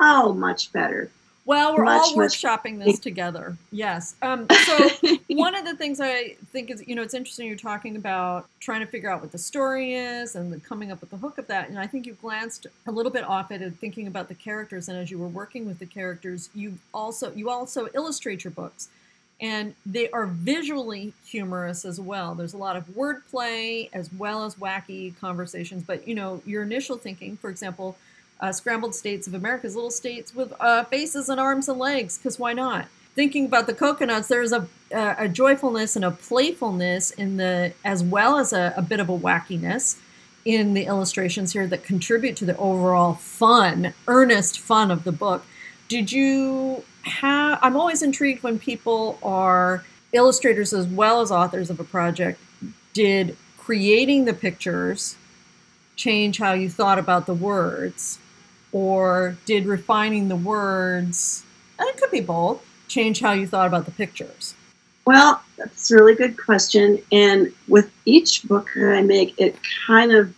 Oh, 0.00 0.32
much 0.34 0.72
better. 0.72 1.10
Well, 1.46 1.76
we're 1.76 1.84
much, 1.84 2.00
all 2.02 2.14
workshopping 2.16 2.82
this 2.82 2.98
together. 2.98 3.56
Yes. 3.70 4.14
Um, 4.22 4.46
so 4.64 4.88
one 5.28 5.54
of 5.54 5.66
the 5.66 5.76
things 5.76 6.00
I 6.00 6.36
think 6.52 6.70
is, 6.70 6.82
you 6.88 6.94
know, 6.94 7.02
it's 7.02 7.12
interesting 7.12 7.46
you're 7.46 7.56
talking 7.56 7.96
about 7.96 8.48
trying 8.60 8.80
to 8.80 8.86
figure 8.86 9.10
out 9.10 9.20
what 9.20 9.30
the 9.30 9.38
story 9.38 9.94
is 9.94 10.36
and 10.36 10.62
coming 10.64 10.90
up 10.90 11.02
with 11.02 11.10
the 11.10 11.18
hook 11.18 11.36
of 11.36 11.46
that. 11.48 11.68
And 11.68 11.78
I 11.78 11.86
think 11.86 12.06
you 12.06 12.14
glanced 12.14 12.66
a 12.86 12.90
little 12.92 13.12
bit 13.12 13.24
off 13.24 13.50
it 13.50 13.60
and 13.60 13.78
thinking 13.78 14.06
about 14.06 14.28
the 14.28 14.34
characters. 14.34 14.88
And 14.88 14.96
as 14.96 15.10
you 15.10 15.18
were 15.18 15.28
working 15.28 15.66
with 15.66 15.78
the 15.78 15.86
characters, 15.86 16.48
you 16.54 16.78
also 16.94 17.30
you 17.32 17.50
also 17.50 17.88
illustrate 17.94 18.44
your 18.44 18.50
books. 18.52 18.88
and 19.40 19.74
they 19.84 20.08
are 20.10 20.26
visually 20.26 21.12
humorous 21.26 21.84
as 21.84 22.00
well. 22.00 22.34
There's 22.34 22.54
a 22.54 22.58
lot 22.58 22.76
of 22.76 22.86
wordplay 22.88 23.90
as 23.92 24.10
well 24.12 24.44
as 24.44 24.54
wacky 24.54 25.18
conversations. 25.20 25.82
But 25.86 26.06
you 26.08 26.14
know, 26.14 26.40
your 26.46 26.62
initial 26.62 26.96
thinking, 26.96 27.36
for 27.36 27.50
example, 27.50 27.96
uh, 28.40 28.52
scrambled 28.52 28.94
states 28.94 29.26
of 29.26 29.34
America's 29.34 29.74
little 29.74 29.90
states 29.90 30.34
with 30.34 30.52
uh, 30.60 30.84
faces 30.84 31.28
and 31.28 31.40
arms 31.40 31.68
and 31.68 31.78
legs, 31.78 32.18
because 32.18 32.38
why 32.38 32.52
not? 32.52 32.88
Thinking 33.14 33.46
about 33.46 33.66
the 33.66 33.74
coconuts, 33.74 34.28
there's 34.28 34.52
a, 34.52 34.66
a, 34.90 35.14
a 35.20 35.28
joyfulness 35.28 35.94
and 35.94 36.04
a 36.04 36.10
playfulness 36.10 37.12
in 37.12 37.36
the, 37.36 37.72
as 37.84 38.02
well 38.02 38.38
as 38.38 38.52
a, 38.52 38.74
a 38.76 38.82
bit 38.82 39.00
of 39.00 39.08
a 39.08 39.16
wackiness 39.16 39.98
in 40.44 40.74
the 40.74 40.84
illustrations 40.86 41.52
here 41.52 41.66
that 41.66 41.84
contribute 41.84 42.36
to 42.36 42.44
the 42.44 42.56
overall 42.56 43.14
fun, 43.14 43.94
earnest 44.08 44.58
fun 44.58 44.90
of 44.90 45.04
the 45.04 45.12
book. 45.12 45.46
Did 45.88 46.12
you 46.12 46.84
have? 47.02 47.58
I'm 47.62 47.76
always 47.76 48.02
intrigued 48.02 48.42
when 48.42 48.58
people 48.58 49.18
are 49.22 49.84
illustrators 50.12 50.72
as 50.72 50.86
well 50.86 51.20
as 51.20 51.30
authors 51.30 51.70
of 51.70 51.80
a 51.80 51.84
project. 51.84 52.40
Did 52.92 53.36
creating 53.58 54.24
the 54.24 54.34
pictures 54.34 55.16
change 55.96 56.38
how 56.38 56.52
you 56.52 56.68
thought 56.68 56.98
about 56.98 57.26
the 57.26 57.34
words? 57.34 58.18
Or 58.74 59.38
did 59.46 59.66
refining 59.66 60.26
the 60.26 60.36
words, 60.36 61.44
and 61.78 61.88
it 61.88 61.96
could 61.96 62.10
be 62.10 62.20
both, 62.20 62.60
change 62.88 63.20
how 63.20 63.30
you 63.32 63.46
thought 63.46 63.68
about 63.68 63.84
the 63.84 63.92
pictures? 63.92 64.56
Well, 65.06 65.40
that's 65.56 65.92
a 65.92 65.94
really 65.94 66.16
good 66.16 66.36
question. 66.36 67.00
And 67.12 67.52
with 67.68 67.88
each 68.04 68.42
book 68.42 68.68
that 68.74 68.92
I 68.92 69.02
make, 69.02 69.38
it 69.38 69.56
kind 69.86 70.10
of, 70.10 70.34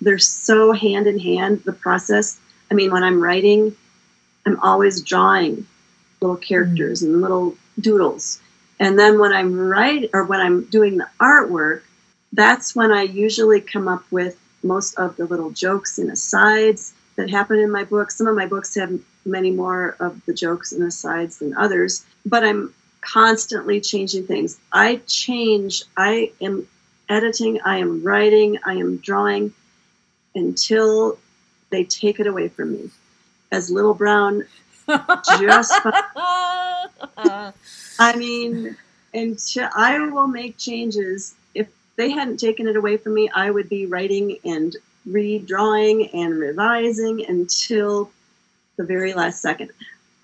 they're 0.00 0.20
so 0.20 0.70
hand 0.70 1.08
in 1.08 1.18
hand, 1.18 1.64
the 1.64 1.72
process. 1.72 2.38
I 2.70 2.74
mean, 2.74 2.92
when 2.92 3.02
I'm 3.02 3.20
writing, 3.20 3.74
I'm 4.46 4.60
always 4.60 5.02
drawing 5.02 5.66
little 6.20 6.36
characters 6.36 7.02
mm-hmm. 7.02 7.14
and 7.14 7.22
little 7.22 7.56
doodles. 7.80 8.40
And 8.78 8.96
then 8.96 9.18
when 9.18 9.32
I'm 9.32 9.58
writing 9.58 10.08
or 10.12 10.24
when 10.24 10.40
I'm 10.40 10.66
doing 10.66 10.98
the 10.98 11.08
artwork, 11.20 11.82
that's 12.32 12.76
when 12.76 12.92
I 12.92 13.02
usually 13.02 13.60
come 13.60 13.88
up 13.88 14.04
with 14.12 14.38
most 14.62 14.94
of 15.00 15.16
the 15.16 15.26
little 15.26 15.50
jokes 15.50 15.98
and 15.98 16.12
asides 16.12 16.94
that 17.16 17.30
happen 17.30 17.58
in 17.58 17.70
my 17.70 17.84
books. 17.84 18.16
Some 18.16 18.26
of 18.26 18.34
my 18.34 18.46
books 18.46 18.74
have 18.74 18.98
many 19.24 19.50
more 19.50 19.96
of 20.00 20.24
the 20.26 20.34
jokes 20.34 20.72
and 20.72 20.82
asides 20.82 21.38
than 21.38 21.56
others, 21.56 22.04
but 22.26 22.44
I'm 22.44 22.74
constantly 23.00 23.80
changing 23.80 24.26
things. 24.26 24.58
I 24.72 25.00
change, 25.06 25.82
I 25.96 26.32
am 26.40 26.66
editing, 27.08 27.60
I 27.64 27.78
am 27.78 28.02
writing, 28.02 28.58
I 28.64 28.74
am 28.74 28.98
drawing 28.98 29.52
until 30.34 31.18
they 31.70 31.84
take 31.84 32.20
it 32.20 32.26
away 32.26 32.48
from 32.48 32.72
me. 32.72 32.90
As 33.50 33.70
Little 33.70 33.94
Brown 33.94 34.44
just 35.40 35.72
I 37.16 38.16
mean, 38.16 38.76
until 39.14 39.68
I 39.74 39.98
will 39.98 40.26
make 40.26 40.58
changes. 40.58 41.34
If 41.54 41.68
they 41.96 42.10
hadn't 42.10 42.38
taken 42.38 42.66
it 42.66 42.76
away 42.76 42.96
from 42.96 43.14
me, 43.14 43.30
I 43.34 43.50
would 43.50 43.68
be 43.68 43.86
writing 43.86 44.38
and 44.44 44.74
redrawing 45.08 46.10
and 46.14 46.38
revising 46.38 47.24
until 47.26 48.10
the 48.76 48.84
very 48.84 49.14
last 49.14 49.40
second. 49.40 49.70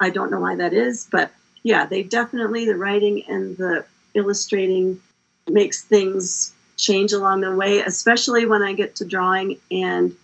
I 0.00 0.11
don't 0.11 0.30
know 0.30 0.40
why 0.40 0.56
that 0.56 0.73
is, 0.73 1.08
but 1.11 1.30
yeah, 1.62 1.87
they 1.87 2.02
definitely 2.02 2.64
the 2.64 2.76
writing 2.76 3.25
and 3.28 3.56
the 3.56 3.85
illustrating 4.14 5.00
makes 5.49 5.82
things 5.82 6.52
change 6.76 7.12
along 7.12 7.40
the 7.40 7.54
way, 7.54 7.80
especially 7.80 8.47
when 8.47 8.62
I 8.62 8.73
get 8.73 8.97
to 8.97 9.04
drawing 9.04 9.58
and 9.70 10.14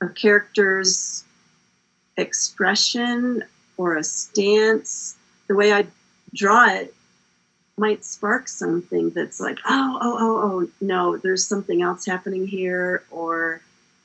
a 0.00 0.08
character's 0.08 1.24
expression 2.16 3.44
or 3.76 3.96
a 3.96 4.04
stance, 4.04 5.16
the 5.46 5.54
way 5.54 5.72
I 5.72 5.86
draw 6.34 6.68
it 6.68 6.94
might 7.76 8.04
spark 8.04 8.48
something 8.48 9.10
that's 9.10 9.40
like, 9.40 9.58
oh, 9.66 9.98
oh, 10.00 10.16
oh, 10.20 10.42
oh, 10.42 10.68
no, 10.80 11.16
there's 11.16 11.46
something 11.46 11.82
else 11.82 12.04
happening 12.04 12.46
here, 12.46 13.02
or 13.10 13.60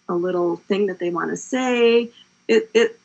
a 0.07 0.15
little 0.15 0.57
thing 0.57 0.87
that 0.87 0.99
they 0.99 1.09
want 1.09 1.31
to 1.31 1.37
say. 1.37 2.09
It, 2.47 2.69
it, 2.73 2.99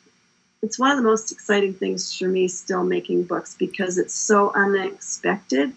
it's 0.61 0.79
one 0.79 0.91
of 0.91 0.97
the 0.97 1.03
most 1.03 1.31
exciting 1.31 1.73
things 1.73 2.15
for 2.15 2.27
me 2.27 2.47
still 2.47 2.83
making 2.83 3.23
books 3.23 3.55
because 3.57 3.97
it's 3.97 4.13
so 4.13 4.51
unexpected 4.53 5.73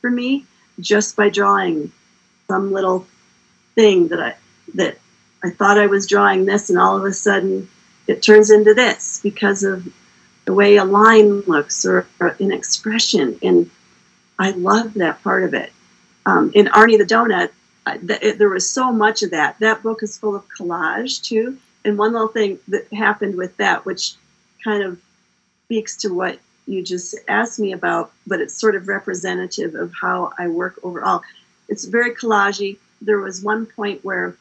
for 0.00 0.10
me 0.10 0.44
just 0.78 1.16
by 1.16 1.30
drawing 1.30 1.90
some 2.46 2.72
little 2.72 3.06
thing 3.74 4.08
that 4.08 4.20
I 4.20 4.34
that 4.74 4.98
I 5.42 5.50
thought 5.50 5.78
I 5.78 5.86
was 5.86 6.06
drawing 6.06 6.44
this 6.44 6.68
and 6.68 6.78
all 6.78 6.96
of 6.96 7.04
a 7.04 7.12
sudden 7.12 7.68
it 8.06 8.22
turns 8.22 8.50
into 8.50 8.74
this 8.74 9.20
because 9.22 9.62
of 9.62 9.88
the 10.44 10.54
way 10.54 10.76
a 10.76 10.84
line 10.84 11.40
looks 11.42 11.84
or, 11.84 12.06
or 12.20 12.36
an 12.40 12.52
expression. 12.52 13.38
And 13.42 13.70
I 14.38 14.50
love 14.50 14.94
that 14.94 15.22
part 15.22 15.44
of 15.44 15.54
it. 15.54 15.72
Um, 16.26 16.50
in 16.54 16.66
Arnie 16.66 16.98
the 16.98 17.04
Donut, 17.04 17.50
th- 18.06 18.22
it, 18.22 18.38
there 18.38 18.48
was 18.48 18.68
so 18.68 18.92
much 18.92 19.22
of 19.22 19.30
that. 19.30 19.58
That 19.60 19.82
book 19.82 20.02
is 20.02 20.18
full 20.18 20.34
of 20.34 20.44
collage 20.48 21.22
too. 21.22 21.58
And 21.84 21.96
one 21.96 22.12
little 22.12 22.28
thing 22.28 22.58
that 22.68 22.92
happened 22.92 23.36
with 23.36 23.56
that, 23.58 23.84
which 23.84 24.14
kind 24.64 24.82
of 24.82 25.00
speaks 25.66 25.96
to 25.98 26.12
what 26.12 26.38
you 26.66 26.82
just 26.82 27.14
asked 27.28 27.60
me 27.60 27.72
about, 27.72 28.12
but 28.26 28.40
it's 28.40 28.60
sort 28.60 28.74
of 28.74 28.88
representative 28.88 29.74
of 29.74 29.92
how 30.00 30.32
I 30.36 30.48
work 30.48 30.80
overall. 30.82 31.22
It's 31.68 31.84
very 31.84 32.14
collagey. 32.14 32.78
There 33.00 33.20
was 33.20 33.42
one 33.42 33.66
point 33.66 34.04
where 34.04 34.36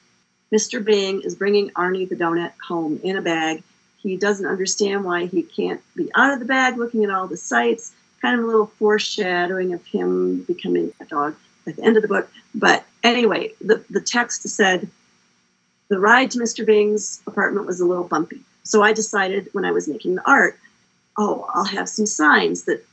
Mr. 0.51 0.83
Bing 0.83 1.21
is 1.21 1.35
bringing 1.35 1.69
Arnie 1.71 2.09
the 2.09 2.15
donut 2.15 2.53
home 2.67 2.99
in 3.03 3.17
a 3.17 3.21
bag. 3.21 3.63
He 3.97 4.17
doesn't 4.17 4.45
understand 4.45 5.03
why 5.03 5.25
he 5.25 5.43
can't 5.43 5.81
be 5.95 6.09
out 6.15 6.33
of 6.33 6.39
the 6.39 6.45
bag 6.45 6.77
looking 6.77 7.03
at 7.03 7.09
all 7.09 7.27
the 7.27 7.37
sights. 7.37 7.91
Kind 8.25 8.39
of 8.39 8.45
a 8.45 8.47
little 8.47 8.65
foreshadowing 8.79 9.71
of 9.71 9.85
him 9.85 10.41
becoming 10.41 10.91
a 10.99 11.05
dog 11.05 11.35
at 11.67 11.75
the 11.75 11.83
end 11.83 11.95
of 11.95 12.01
the 12.01 12.07
book. 12.07 12.27
But 12.55 12.83
anyway, 13.03 13.51
the, 13.61 13.85
the 13.91 14.01
text 14.01 14.41
said 14.49 14.89
the 15.89 15.99
ride 15.99 16.31
to 16.31 16.39
Mr. 16.39 16.65
Bing's 16.65 17.21
apartment 17.27 17.67
was 17.67 17.79
a 17.79 17.85
little 17.85 18.05
bumpy. 18.05 18.39
So 18.63 18.81
I 18.81 18.93
decided 18.93 19.49
when 19.51 19.63
I 19.63 19.69
was 19.69 19.87
making 19.87 20.15
the 20.15 20.27
art, 20.27 20.57
oh, 21.19 21.47
I'll 21.53 21.65
have 21.65 21.87
some 21.87 22.07
signs 22.07 22.63
that 22.63 22.83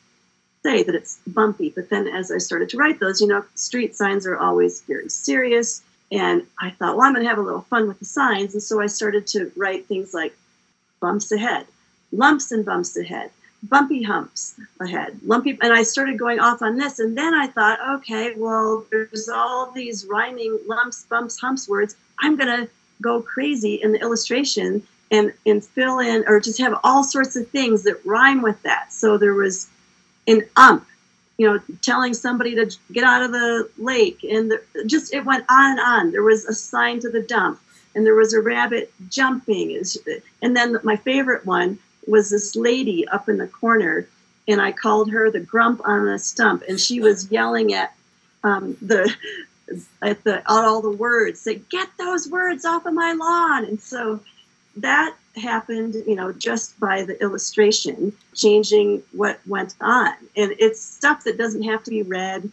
say 0.62 0.82
that 0.82 0.94
it's 0.94 1.18
bumpy. 1.26 1.70
But 1.70 1.88
then 1.88 2.08
as 2.08 2.30
I 2.30 2.36
started 2.36 2.68
to 2.68 2.76
write 2.76 3.00
those, 3.00 3.22
you 3.22 3.26
know, 3.26 3.42
street 3.54 3.96
signs 3.96 4.26
are 4.26 4.36
always 4.36 4.82
very 4.82 5.08
serious 5.08 5.82
and 6.10 6.46
I 6.60 6.72
thought, 6.72 6.98
well, 6.98 7.06
I'm 7.06 7.14
going 7.14 7.24
to 7.24 7.30
have 7.30 7.38
a 7.38 7.40
little 7.42 7.62
fun 7.62 7.88
with 7.88 8.00
the 8.00 8.04
signs. 8.04 8.52
And 8.52 8.62
so 8.62 8.82
I 8.82 8.86
started 8.86 9.26
to 9.28 9.50
write 9.56 9.86
things 9.86 10.12
like 10.12 10.36
bumps 11.00 11.32
ahead, 11.32 11.64
lumps 12.12 12.52
and 12.52 12.66
bumps 12.66 12.98
ahead, 12.98 13.30
bumpy 13.64 14.02
humps 14.02 14.54
ahead, 14.80 15.18
lumpy. 15.24 15.58
And 15.62 15.72
I 15.72 15.82
started 15.82 16.18
going 16.18 16.40
off 16.40 16.62
on 16.62 16.76
this. 16.76 16.98
And 16.98 17.16
then 17.16 17.34
I 17.34 17.46
thought, 17.46 17.78
okay, 17.96 18.34
well, 18.36 18.84
there's 18.90 19.28
all 19.28 19.70
these 19.70 20.04
rhyming 20.06 20.58
lumps, 20.66 21.04
bumps, 21.04 21.40
humps 21.40 21.68
words. 21.68 21.96
I'm 22.20 22.36
going 22.36 22.64
to 22.64 22.68
go 23.00 23.22
crazy 23.22 23.74
in 23.74 23.92
the 23.92 24.00
illustration 24.00 24.82
and, 25.10 25.32
and 25.46 25.64
fill 25.64 25.98
in 25.98 26.24
or 26.26 26.40
just 26.40 26.58
have 26.60 26.78
all 26.84 27.04
sorts 27.04 27.36
of 27.36 27.48
things 27.48 27.82
that 27.84 28.04
rhyme 28.04 28.42
with 28.42 28.60
that. 28.62 28.92
So 28.92 29.18
there 29.18 29.34
was 29.34 29.68
an 30.26 30.42
ump 30.56 30.86
you 31.38 31.46
know, 31.46 31.60
telling 31.80 32.14
somebody 32.14 32.54
to 32.54 32.70
get 32.92 33.04
out 33.04 33.22
of 33.22 33.32
the 33.32 33.68
lake, 33.78 34.22
and 34.22 34.50
the, 34.50 34.62
just 34.86 35.12
it 35.12 35.24
went 35.24 35.44
on 35.48 35.72
and 35.72 35.80
on. 35.80 36.12
There 36.12 36.22
was 36.22 36.44
a 36.44 36.54
sign 36.54 37.00
to 37.00 37.10
the 37.10 37.22
dump, 37.22 37.60
and 37.94 38.06
there 38.06 38.14
was 38.14 38.32
a 38.32 38.40
rabbit 38.40 38.92
jumping, 39.08 39.82
and 40.40 40.56
then 40.56 40.78
my 40.82 40.94
favorite 40.96 41.44
one 41.44 41.78
was 42.06 42.30
this 42.30 42.56
lady 42.56 43.06
up 43.08 43.28
in 43.28 43.38
the 43.38 43.46
corner, 43.46 44.06
and 44.48 44.60
I 44.60 44.72
called 44.72 45.10
her 45.10 45.30
the 45.30 45.40
grump 45.40 45.80
on 45.84 46.06
the 46.06 46.18
stump, 46.18 46.62
and 46.68 46.80
she 46.80 47.00
was 47.00 47.30
yelling 47.30 47.72
at 47.72 47.94
um, 48.44 48.76
the 48.82 49.12
at 50.02 50.24
the 50.24 50.38
at 50.38 50.44
all 50.46 50.82
the 50.82 50.90
words, 50.90 51.40
say, 51.40 51.56
"Get 51.70 51.88
those 51.98 52.28
words 52.28 52.64
off 52.64 52.86
of 52.86 52.94
my 52.94 53.12
lawn!" 53.12 53.64
And 53.64 53.80
so 53.80 54.20
that 54.76 55.14
happened, 55.36 55.94
you 56.06 56.14
know, 56.14 56.32
just 56.32 56.78
by 56.78 57.04
the 57.04 57.20
illustration, 57.22 58.12
changing 58.34 59.02
what 59.12 59.40
went 59.46 59.74
on. 59.80 60.14
And 60.36 60.54
it's 60.58 60.80
stuff 60.80 61.24
that 61.24 61.38
doesn't 61.38 61.62
have 61.62 61.82
to 61.84 61.90
be 61.90 62.02
read 62.02 62.50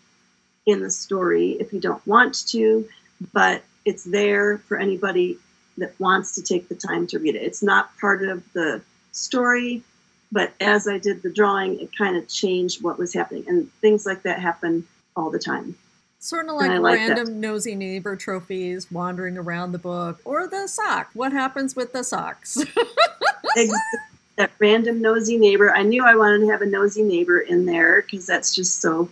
in 0.65 0.81
the 0.81 0.91
story 0.91 1.51
if 1.59 1.73
you 1.73 1.79
don't 1.79 2.05
want 2.05 2.47
to, 2.49 2.87
but 3.33 3.63
it's 3.85 4.03
there 4.03 4.59
for 4.59 4.77
anybody 4.77 5.37
that 5.77 5.97
wants 5.99 6.35
to 6.35 6.43
take 6.43 6.69
the 6.69 6.75
time 6.75 7.07
to 7.07 7.19
read 7.19 7.35
it. 7.35 7.41
It's 7.41 7.63
not 7.63 7.97
part 7.99 8.23
of 8.23 8.43
the 8.53 8.81
story, 9.19 9.83
but 10.31 10.53
as 10.59 10.87
I 10.87 10.97
did 10.97 11.21
the 11.21 11.29
drawing, 11.29 11.79
it 11.79 11.95
kind 11.97 12.15
of 12.15 12.27
changed 12.27 12.83
what 12.83 12.97
was 12.97 13.13
happening. 13.13 13.45
And 13.47 13.71
things 13.81 14.05
like 14.05 14.23
that 14.23 14.39
happen 14.39 14.87
all 15.15 15.29
the 15.29 15.39
time. 15.39 15.75
Sort 16.21 16.47
of 16.49 16.55
like, 16.55 16.81
random 16.81 17.39
nosy 17.39 17.75
neighbor 17.75 18.15
trophies 18.15 18.91
wandering 18.91 19.37
around 19.37 19.71
the 19.71 19.79
book, 19.79 20.19
or 20.25 20.47
the 20.47 20.67
sock. 20.67 21.09
What 21.13 21.31
happens 21.31 21.77
with 21.77 21.93
the 21.93 22.03
socks? 22.03 22.55
that 24.35 24.51
random 24.59 25.01
nosy 25.01 25.37
neighbor. 25.37 25.73
I 25.73 25.83
knew 25.83 26.03
I 26.03 26.15
wanted 26.15 26.39
to 26.39 26.47
have 26.47 26.61
a 26.61 26.65
nosy 26.65 27.03
neighbor 27.03 27.39
in 27.39 27.65
there 27.65 28.01
because 28.01 28.25
that's 28.25 28.53
just 28.53 28.81
so 28.81 29.09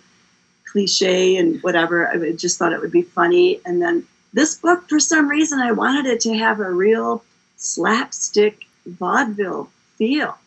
cliche 0.65 1.37
and 1.37 1.63
whatever. 1.63 2.09
I 2.09 2.33
just 2.33 2.59
thought 2.59 2.73
it 2.73 2.81
would 2.81 2.91
be 2.91 3.03
funny. 3.03 3.61
And 3.65 3.81
then 3.81 4.05
this 4.33 4.55
book, 4.55 4.87
for 4.89 4.99
some 4.99 5.29
reason, 5.29 5.59
I 5.59 5.71
wanted 5.71 6.05
it 6.07 6.19
to 6.21 6.37
have 6.37 6.59
a 6.59 6.69
real 6.69 7.23
slapstick 7.55 8.65
vaudeville 8.85 9.69
feel. 9.97 10.37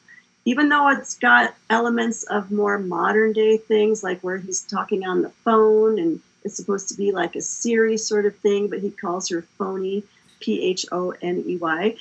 even 0.45 0.69
though 0.69 0.89
it's 0.89 1.17
got 1.17 1.55
elements 1.69 2.23
of 2.25 2.51
more 2.51 2.79
modern 2.79 3.33
day 3.33 3.57
things, 3.57 4.03
like 4.03 4.21
where 4.23 4.39
he's 4.39 4.63
talking 4.63 5.05
on 5.05 5.23
the 5.23 5.31
phone 5.45 5.99
and 5.99 6.21
it's 6.45 6.57
supposed 6.57 6.89
to 6.89 6.95
be 6.95 7.13
like 7.13 7.37
a 7.37 7.43
Siri 7.43 7.99
sort 7.99 8.25
of 8.25 8.35
thing, 8.37 8.69
but 8.69 8.81
he 8.81 8.91
calls 8.91 9.29
her 9.29 9.43
phony, 9.59 10.03
P 10.41 10.63
H 10.63 10.87
O 10.91 11.15
N 11.21 11.45
E 11.47 11.57
Y. 11.59 11.97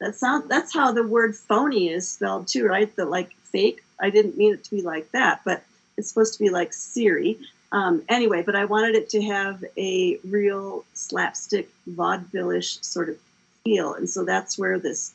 That's 0.00 0.22
not 0.22 0.48
that's 0.48 0.72
how 0.72 0.92
the 0.92 1.06
word 1.06 1.36
phony 1.36 1.90
is 1.90 2.08
spelled 2.08 2.48
too, 2.48 2.66
right? 2.66 2.94
The 2.96 3.04
like 3.04 3.30
fake. 3.44 3.84
I 4.00 4.10
didn't 4.10 4.38
mean 4.38 4.54
it 4.54 4.64
to 4.64 4.70
be 4.70 4.82
like 4.82 5.10
that, 5.12 5.42
but 5.44 5.62
it's 5.96 6.08
supposed 6.08 6.32
to 6.34 6.42
be 6.42 6.50
like 6.50 6.72
Siri. 6.72 7.38
Um, 7.72 8.02
anyway, 8.08 8.42
but 8.42 8.56
I 8.56 8.64
wanted 8.64 8.94
it 8.94 9.10
to 9.10 9.22
have 9.22 9.64
a 9.76 10.18
real 10.24 10.84
slapstick 10.94 11.68
vaudeville-ish 11.86 12.80
sort 12.82 13.08
of 13.08 13.16
feel, 13.64 13.94
and 13.94 14.08
so 14.08 14.24
that's 14.24 14.56
where 14.56 14.78
this 14.78 15.12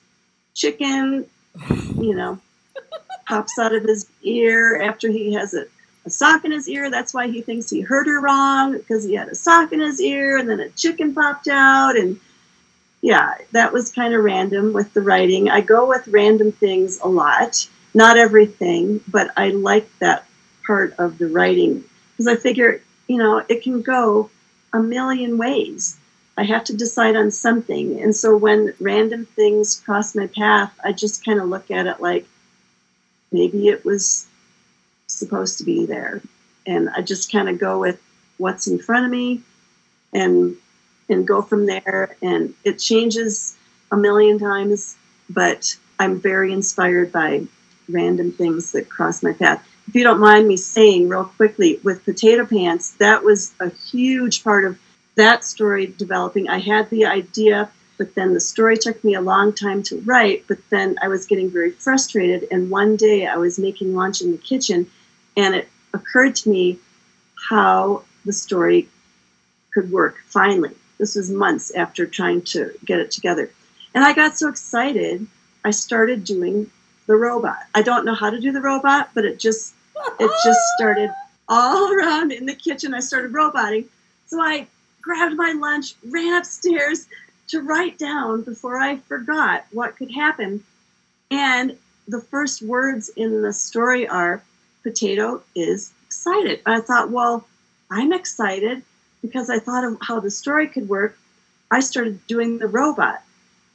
chicken, 0.54 1.26
you 1.96 2.16
know, 2.16 2.40
pops 3.28 3.58
out 3.60 3.74
of 3.74 3.84
his 3.84 4.08
ear 4.24 4.82
after 4.82 5.10
he 5.10 5.34
has 5.34 5.54
a, 5.54 5.66
a 6.06 6.10
sock 6.10 6.46
in 6.46 6.52
his 6.52 6.68
ear. 6.68 6.90
That's 6.90 7.14
why 7.14 7.28
he 7.28 7.42
thinks 7.42 7.70
he 7.70 7.82
heard 7.82 8.08
her 8.08 8.22
wrong 8.22 8.74
because 8.78 9.04
he 9.04 9.14
had 9.16 9.30
a 9.30 9.36
sock 9.36 9.72
in 9.72 9.80
his 9.80 10.02
ear, 10.02 10.38
and 10.38 10.50
then 10.50 10.60
a 10.60 10.70
chicken 10.70 11.14
popped 11.14 11.48
out, 11.48 11.98
and 11.98 12.20
yeah, 13.02 13.36
that 13.52 13.72
was 13.72 13.92
kind 13.92 14.14
of 14.14 14.24
random 14.24 14.74
with 14.74 14.94
the 14.94 15.02
writing. 15.02 15.50
I 15.50 15.62
go 15.62 15.88
with 15.88 16.08
random 16.08 16.52
things 16.52 17.00
a 17.02 17.08
lot, 17.08 17.68
not 17.94 18.18
everything, 18.18 19.02
but 19.08 19.32
I 19.38 19.50
like 19.50 19.88
that 20.00 20.26
part 20.66 20.94
of 21.00 21.18
the 21.18 21.28
writing 21.28 21.84
because 22.12 22.28
I 22.28 22.36
figure, 22.36 22.82
you 23.08 23.18
know, 23.18 23.44
it 23.48 23.64
can 23.64 23.82
go 23.82 24.30
a 24.74 24.80
million 24.80 25.38
ways. 25.38 25.98
I 26.40 26.44
have 26.44 26.64
to 26.66 26.78
decide 26.78 27.18
on 27.18 27.32
something. 27.32 28.02
And 28.02 28.16
so 28.16 28.38
when 28.38 28.74
random 28.80 29.26
things 29.26 29.82
cross 29.84 30.16
my 30.16 30.28
path, 30.28 30.74
I 30.82 30.94
just 30.94 31.26
kind 31.26 31.38
of 31.38 31.50
look 31.50 31.70
at 31.70 31.86
it 31.86 32.00
like 32.00 32.26
maybe 33.30 33.68
it 33.68 33.84
was 33.84 34.26
supposed 35.08 35.58
to 35.58 35.66
be 35.66 35.86
there. 35.86 36.22
And 36.66 36.90
I 36.92 37.02
just 37.02 37.30
kind 37.30 37.50
of 37.50 37.60
go 37.60 37.78
with 37.78 38.02
what's 38.38 38.68
in 38.68 38.80
front 38.80 39.04
of 39.04 39.12
me 39.12 39.42
and 40.14 40.56
and 41.10 41.28
go 41.28 41.42
from 41.42 41.66
there. 41.66 42.16
And 42.22 42.54
it 42.64 42.80
changes 42.80 43.58
a 43.92 43.98
million 43.98 44.40
times, 44.40 44.96
but 45.30 45.76
I'm 46.00 46.22
very 46.22 46.54
inspired 46.54 47.12
by 47.12 47.48
random 47.90 48.32
things 48.32 48.72
that 48.72 48.88
cross 48.88 49.22
my 49.22 49.34
path. 49.34 49.68
If 49.90 49.96
you 49.96 50.06
don't 50.06 50.22
mind 50.22 50.48
me 50.48 50.56
saying 50.56 51.10
real 51.10 51.26
quickly, 51.26 51.82
with 51.84 52.06
Potato 52.06 52.46
Pants, 52.46 52.92
that 52.92 53.26
was 53.26 53.52
a 53.60 53.70
huge 53.70 54.42
part 54.42 54.64
of 54.64 54.80
that 55.20 55.44
story 55.44 55.94
developing. 55.98 56.48
I 56.48 56.60
had 56.60 56.90
the 56.90 57.06
idea, 57.06 57.70
but 57.98 58.16
then 58.16 58.34
the 58.34 58.40
story 58.40 58.78
took 58.78 59.04
me 59.04 59.16
a 59.16 59.22
long 59.22 59.52
time 59.52 59.84
to 59.84 60.00
write, 60.02 60.46
but 60.48 60.58
then 60.70 60.96
I 61.02 61.10
was 61.10 61.26
getting 61.26 61.52
very 61.52 61.72
frustrated. 61.72 62.48
And 62.52 62.72
one 62.72 62.96
day 62.96 63.28
I 63.28 63.36
was 63.36 63.60
making 63.60 63.94
lunch 63.94 64.22
in 64.22 64.32
the 64.32 64.38
kitchen, 64.38 64.90
and 65.36 65.56
it 65.56 65.68
occurred 65.94 66.38
to 66.38 66.50
me 66.50 66.80
how 67.50 68.04
the 68.24 68.32
story 68.32 68.88
could 69.74 69.92
work 69.92 70.20
finally. 70.28 70.72
This 71.00 71.16
was 71.16 71.30
months 71.30 71.72
after 71.76 72.06
trying 72.06 72.42
to 72.54 72.72
get 72.86 73.00
it 73.00 73.12
together. 73.12 73.52
And 73.94 74.06
I 74.06 74.14
got 74.14 74.38
so 74.38 74.48
excited, 74.48 75.28
I 75.66 75.72
started 75.72 76.24
doing 76.24 76.72
the 77.08 77.16
robot. 77.16 77.60
I 77.76 77.82
don't 77.82 78.06
know 78.06 78.16
how 78.16 78.30
to 78.30 78.40
do 78.40 78.54
the 78.54 78.62
robot, 78.62 79.10
but 79.14 79.26
it 79.26 79.38
just 79.38 79.74
it 80.18 80.32
just 80.46 80.60
started 80.78 81.10
all 81.50 81.92
around 81.92 82.32
in 82.32 82.46
the 82.46 82.56
kitchen. 82.56 82.94
I 82.94 83.02
started 83.02 83.34
roboting. 83.34 83.86
So 84.28 84.42
I 84.42 84.68
grabbed 85.10 85.36
my 85.36 85.54
lunch, 85.54 85.96
ran 86.08 86.38
upstairs 86.38 87.08
to 87.48 87.62
write 87.62 87.98
down 87.98 88.44
before 88.44 88.78
I 88.78 88.98
forgot 88.98 89.66
what 89.72 89.96
could 89.96 90.12
happen. 90.12 90.64
And 91.32 91.76
the 92.08 92.22
first 92.22 92.62
words 92.62 93.10
in 93.16 93.42
the 93.42 93.52
story 93.52 94.08
are 94.08 94.44
potato 94.84 95.42
is 95.56 95.92
excited. 96.06 96.62
I 96.64 96.82
thought, 96.82 97.10
well, 97.10 97.48
I'm 97.90 98.14
excited 98.14 98.84
because 99.24 99.50
I 99.50 99.58
thought 99.58 99.84
of 99.84 99.98
how 100.00 100.20
the 100.20 100.30
story 100.30 100.68
could 100.68 100.88
work, 100.88 101.18
I 101.72 101.80
started 101.80 102.26
doing 102.28 102.60
the 102.60 102.68
robot. 102.68 103.24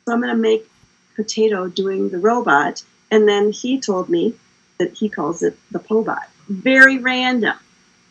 So 0.05 0.13
I'm 0.13 0.21
going 0.21 0.33
to 0.33 0.41
make 0.41 0.71
Potato 1.17 1.67
doing 1.67 2.11
the 2.11 2.19
robot. 2.19 2.85
And 3.11 3.29
then 3.29 3.51
he 3.51 3.81
told 3.81 4.09
me 4.09 4.35
that 4.79 4.93
he 4.93 5.09
calls 5.09 5.43
it 5.43 5.59
the 5.73 5.81
Pobot. 5.81 6.29
Very 6.49 6.99
random. 6.99 7.57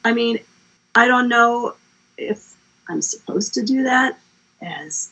I 0.03 0.11
mean, 0.11 0.39
I 0.93 1.07
don't 1.07 1.29
know 1.29 1.75
if 2.17 2.52
I'm 2.89 3.01
supposed 3.01 3.53
to 3.55 3.63
do 3.63 3.83
that 3.83 4.17
as, 4.61 5.09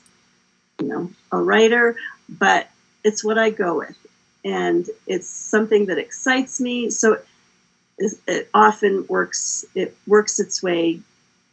you 0.80 0.88
know, 0.88 1.12
a 1.32 1.38
writer, 1.38 1.96
but 2.30 2.70
it's 3.04 3.24
what 3.24 3.38
I 3.38 3.50
go 3.50 3.78
with. 3.78 3.98
And 4.44 4.90
it's 5.08 5.28
something 5.28 5.86
that 5.88 5.98
excites 5.98 6.60
me. 6.60 6.90
So 6.90 7.20
it 8.28 8.50
often 8.54 9.06
works, 9.08 9.66
it 9.76 9.96
works 10.08 10.40
its 10.40 10.64
way 10.64 11.02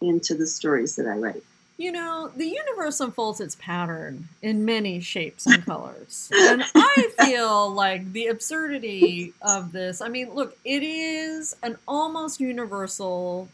into 0.00 0.34
the 0.34 0.46
stories 0.46 0.96
that 0.96 1.06
I 1.06 1.16
write. 1.16 1.42
You 1.76 1.92
know, 1.92 2.32
the 2.36 2.46
universe 2.46 2.98
unfolds 2.98 3.40
its 3.40 3.54
pattern 3.54 4.28
in 4.42 4.64
many 4.64 4.98
shapes 4.98 5.46
and 5.46 5.64
colors. 5.64 6.28
and 6.34 6.64
I 6.74 7.08
feel 7.24 7.70
like 7.70 8.12
the 8.12 8.26
absurdity 8.26 9.32
of 9.42 9.70
this, 9.70 10.00
I 10.00 10.08
mean, 10.08 10.34
look, 10.34 10.58
it 10.64 10.82
is 10.82 11.54
an 11.62 11.76
almost 11.86 12.40
universal 12.40 13.48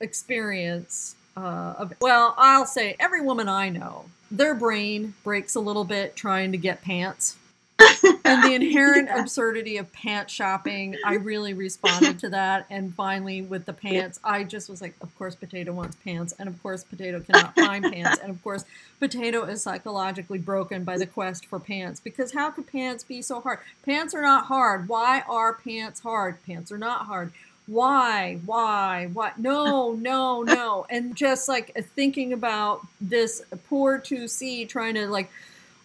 experience 0.00 1.16
uh, 1.36 1.74
of, 1.78 1.92
well, 2.00 2.34
I'll 2.36 2.66
say 2.66 2.96
every 2.98 3.20
woman 3.20 3.48
I 3.48 3.68
know, 3.68 4.06
their 4.30 4.54
brain 4.54 5.14
breaks 5.22 5.54
a 5.54 5.60
little 5.60 5.84
bit 5.84 6.16
trying 6.16 6.52
to 6.52 6.58
get 6.58 6.82
pants 6.82 7.36
and 7.78 8.42
the 8.42 8.54
inherent 8.54 9.08
yeah. 9.08 9.20
absurdity 9.20 9.76
of 9.76 9.92
pant 9.92 10.30
shopping, 10.30 10.96
I 11.04 11.14
really 11.14 11.54
responded 11.54 12.18
to 12.20 12.30
that. 12.30 12.66
And 12.70 12.94
finally, 12.94 13.42
with 13.42 13.66
the 13.66 13.72
pants, 13.72 14.18
I 14.24 14.44
just 14.44 14.68
was 14.68 14.80
like, 14.80 14.94
of 15.00 15.16
course, 15.18 15.34
Potato 15.34 15.72
wants 15.72 15.96
pants. 15.96 16.34
And 16.38 16.48
of 16.48 16.62
course, 16.62 16.84
Potato 16.84 17.20
cannot 17.20 17.54
find 17.54 17.84
pants. 17.92 18.18
And 18.22 18.30
of 18.30 18.42
course, 18.42 18.64
Potato 18.98 19.44
is 19.44 19.62
psychologically 19.62 20.38
broken 20.38 20.84
by 20.84 20.96
the 20.98 21.06
quest 21.06 21.46
for 21.46 21.58
pants. 21.58 22.00
Because 22.00 22.32
how 22.32 22.50
could 22.50 22.66
pants 22.66 23.04
be 23.04 23.22
so 23.22 23.40
hard? 23.40 23.58
Pants 23.84 24.14
are 24.14 24.22
not 24.22 24.46
hard. 24.46 24.88
Why 24.88 25.22
are 25.28 25.52
pants 25.52 26.00
hard? 26.00 26.44
Pants 26.46 26.72
are 26.72 26.78
not 26.78 27.06
hard 27.06 27.32
why 27.66 28.38
why 28.46 29.08
what 29.12 29.38
no 29.38 29.92
no 29.92 30.42
no 30.42 30.86
and 30.88 31.16
just 31.16 31.48
like 31.48 31.74
thinking 31.96 32.32
about 32.32 32.86
this 33.00 33.42
poor 33.68 33.98
2c 33.98 34.68
trying 34.68 34.94
to 34.94 35.08
like 35.08 35.30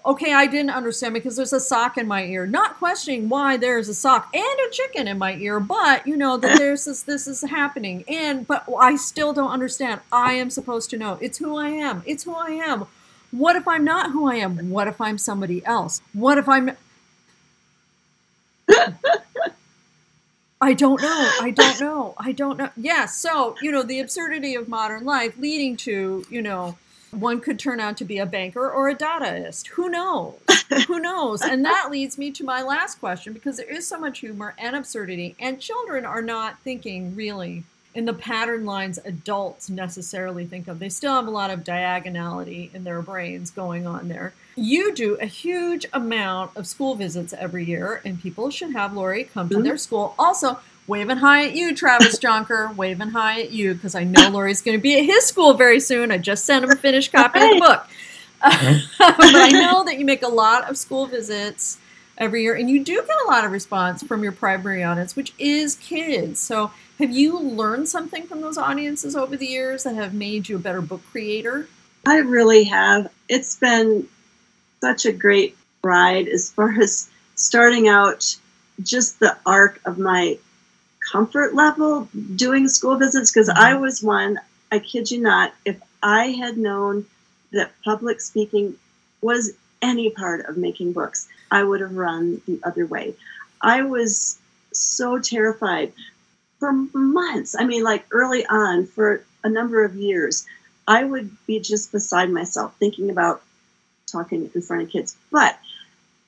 okay, 0.05 0.33
I 0.33 0.47
didn't 0.47 0.71
understand 0.71 1.13
because 1.13 1.35
there's 1.35 1.53
a 1.53 1.59
sock 1.59 1.97
in 1.97 2.07
my 2.07 2.23
ear. 2.23 2.45
Not 2.47 2.77
questioning 2.77 3.29
why 3.29 3.57
there's 3.57 3.89
a 3.89 3.93
sock 3.93 4.29
and 4.33 4.43
a 4.43 4.69
chicken 4.71 5.07
in 5.07 5.17
my 5.17 5.35
ear, 5.35 5.59
but 5.59 6.05
you 6.07 6.17
know 6.17 6.37
that 6.37 6.57
there's 6.59 6.85
this 6.85 7.03
this 7.03 7.27
is 7.27 7.41
happening. 7.41 8.03
And 8.07 8.47
but 8.47 8.65
I 8.79 8.95
still 8.95 9.33
don't 9.33 9.51
understand. 9.51 10.01
I 10.11 10.33
am 10.33 10.49
supposed 10.49 10.89
to 10.91 10.97
know. 10.97 11.17
It's 11.21 11.37
who 11.37 11.57
I 11.57 11.69
am. 11.69 12.03
It's 12.05 12.23
who 12.23 12.33
I 12.33 12.51
am. 12.51 12.87
What 13.31 13.55
if 13.55 13.67
I'm 13.67 13.85
not 13.85 14.11
who 14.11 14.29
I 14.29 14.35
am? 14.35 14.69
What 14.69 14.87
if 14.87 14.99
I'm 14.99 15.17
somebody 15.17 15.65
else? 15.65 16.01
What 16.13 16.37
if 16.37 16.49
I'm 16.49 16.75
I 20.63 20.73
don't 20.73 21.01
know. 21.01 21.29
I 21.41 21.51
don't 21.51 21.79
know. 21.81 22.13
I 22.17 22.31
don't 22.31 22.57
know. 22.57 22.69
Yeah, 22.77 23.07
so, 23.07 23.55
you 23.61 23.71
know, 23.71 23.81
the 23.81 23.99
absurdity 23.99 24.53
of 24.53 24.67
modern 24.67 25.03
life 25.03 25.35
leading 25.39 25.75
to, 25.77 26.23
you 26.29 26.41
know, 26.41 26.77
one 27.09 27.41
could 27.41 27.59
turn 27.59 27.79
out 27.79 27.97
to 27.97 28.05
be 28.05 28.19
a 28.19 28.25
banker 28.25 28.69
or 28.69 28.87
a 28.87 28.95
Dadaist. 28.95 29.67
Who 29.69 29.89
knows? 29.89 30.39
Who 30.87 30.99
knows? 30.99 31.41
And 31.41 31.65
that 31.65 31.89
leads 31.91 32.17
me 32.17 32.31
to 32.31 32.43
my 32.43 32.61
last 32.61 32.99
question 32.99 33.33
because 33.33 33.57
there 33.57 33.69
is 33.69 33.87
so 33.87 33.99
much 33.99 34.19
humor 34.19 34.53
and 34.57 34.75
absurdity, 34.75 35.35
and 35.39 35.59
children 35.59 36.05
are 36.05 36.21
not 36.21 36.59
thinking 36.61 37.15
really 37.15 37.63
in 37.93 38.05
the 38.05 38.13
pattern 38.13 38.65
lines 38.65 38.99
adults 39.03 39.69
necessarily 39.69 40.45
think 40.45 40.67
of. 40.67 40.79
They 40.79 40.89
still 40.89 41.13
have 41.13 41.27
a 41.27 41.31
lot 41.31 41.49
of 41.49 41.63
diagonality 41.63 42.71
in 42.73 42.83
their 42.83 43.01
brains 43.01 43.51
going 43.51 43.85
on 43.85 44.07
there. 44.07 44.33
You 44.55 44.93
do 44.93 45.15
a 45.15 45.25
huge 45.25 45.85
amount 45.91 46.55
of 46.55 46.67
school 46.67 46.95
visits 46.95 47.33
every 47.33 47.65
year, 47.65 48.01
and 48.05 48.21
people 48.21 48.49
should 48.49 48.71
have 48.73 48.93
Laurie 48.93 49.25
come 49.25 49.49
to 49.49 49.61
their 49.61 49.75
mhm. 49.75 49.79
school. 49.79 50.15
Also, 50.17 50.59
waving 50.87 51.17
high 51.17 51.45
at 51.47 51.55
you, 51.55 51.75
Travis 51.75 52.17
Jonker, 52.19 52.75
waving 52.77 53.09
high 53.09 53.41
at 53.41 53.51
you, 53.51 53.73
because 53.73 53.95
I 53.95 54.03
know 54.03 54.29
Laurie's 54.29 54.61
going 54.61 54.77
to 54.77 54.81
be 54.81 54.97
at 54.97 55.05
his 55.05 55.25
school 55.25 55.53
very 55.53 55.79
soon. 55.79 56.11
I 56.11 56.17
just 56.17 56.45
sent 56.45 56.63
him 56.63 56.71
a 56.71 56.75
finished 56.75 57.11
copy 57.11 57.39
of 57.39 57.49
the 57.49 57.59
book. 57.59 57.87
but 58.41 59.35
I 59.35 59.49
know 59.49 59.83
that 59.83 59.99
you 59.99 60.05
make 60.05 60.23
a 60.23 60.27
lot 60.27 60.69
of 60.69 60.75
school 60.75 61.05
visits 61.05 61.77
every 62.17 62.43
year, 62.43 62.55
and 62.55 62.69
you 62.69 62.83
do 62.83 62.95
get 62.95 63.17
a 63.25 63.29
lot 63.29 63.45
of 63.45 63.51
response 63.51 64.03
from 64.03 64.23
your 64.23 64.31
primary 64.31 64.83
audience, 64.83 65.15
which 65.15 65.33
is 65.39 65.75
kids. 65.75 66.39
So, 66.39 66.71
have 66.99 67.11
you 67.11 67.39
learned 67.39 67.89
something 67.89 68.27
from 68.27 68.41
those 68.41 68.57
audiences 68.57 69.15
over 69.15 69.35
the 69.35 69.47
years 69.47 69.83
that 69.83 69.95
have 69.95 70.13
made 70.13 70.47
you 70.47 70.57
a 70.57 70.59
better 70.59 70.81
book 70.81 71.01
creator? 71.11 71.67
I 72.05 72.17
really 72.17 72.65
have. 72.65 73.11
It's 73.27 73.55
been 73.55 74.07
such 74.81 75.05
a 75.05 75.11
great 75.11 75.57
ride 75.83 76.27
as 76.27 76.51
far 76.51 76.71
as 76.81 77.09
starting 77.35 77.87
out 77.87 78.35
just 78.81 79.19
the 79.19 79.37
arc 79.45 79.79
of 79.85 79.97
my 79.97 80.37
comfort 81.11 81.53
level 81.53 82.07
doing 82.35 82.67
school 82.67 82.95
visits 82.95 83.31
because 83.31 83.49
I 83.49 83.73
mm-hmm. 83.73 83.81
was 83.81 84.03
one, 84.03 84.39
I 84.71 84.79
kid 84.79 85.11
you 85.11 85.21
not, 85.21 85.53
if 85.65 85.81
I 86.01 86.27
had 86.27 86.57
known 86.57 87.05
that 87.51 87.71
public 87.83 88.21
speaking 88.21 88.75
was 89.21 89.53
any 89.81 90.09
part 90.09 90.45
of 90.45 90.57
making 90.57 90.93
books, 90.93 91.27
I 91.49 91.63
would 91.63 91.81
have 91.81 91.95
run 91.95 92.41
the 92.47 92.59
other 92.63 92.85
way. 92.85 93.15
I 93.61 93.83
was 93.83 94.39
so 94.73 95.19
terrified 95.19 95.93
for 96.59 96.71
months. 96.93 97.55
I 97.57 97.65
mean, 97.65 97.83
like 97.83 98.05
early 98.11 98.45
on, 98.45 98.85
for 98.85 99.23
a 99.43 99.49
number 99.49 99.83
of 99.83 99.95
years, 99.95 100.45
I 100.87 101.03
would 101.03 101.35
be 101.45 101.59
just 101.59 101.91
beside 101.91 102.29
myself 102.29 102.75
thinking 102.77 103.09
about 103.09 103.41
talking 104.07 104.49
in 104.53 104.61
front 104.61 104.83
of 104.83 104.89
kids. 104.89 105.15
But 105.31 105.57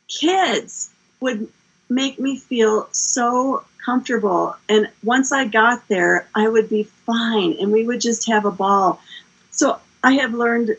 kids 0.07 0.89
would 1.19 1.47
make 1.89 2.19
me 2.19 2.37
feel 2.37 2.87
so 2.91 3.63
comfortable. 3.83 4.55
And 4.69 4.89
once 5.03 5.31
I 5.31 5.45
got 5.45 5.87
there, 5.87 6.27
I 6.33 6.47
would 6.47 6.69
be 6.69 6.83
fine 6.83 7.57
and 7.59 7.71
we 7.71 7.85
would 7.85 8.01
just 8.01 8.27
have 8.27 8.45
a 8.45 8.51
ball. 8.51 9.01
So 9.51 9.79
I 10.03 10.13
have 10.13 10.33
learned 10.33 10.77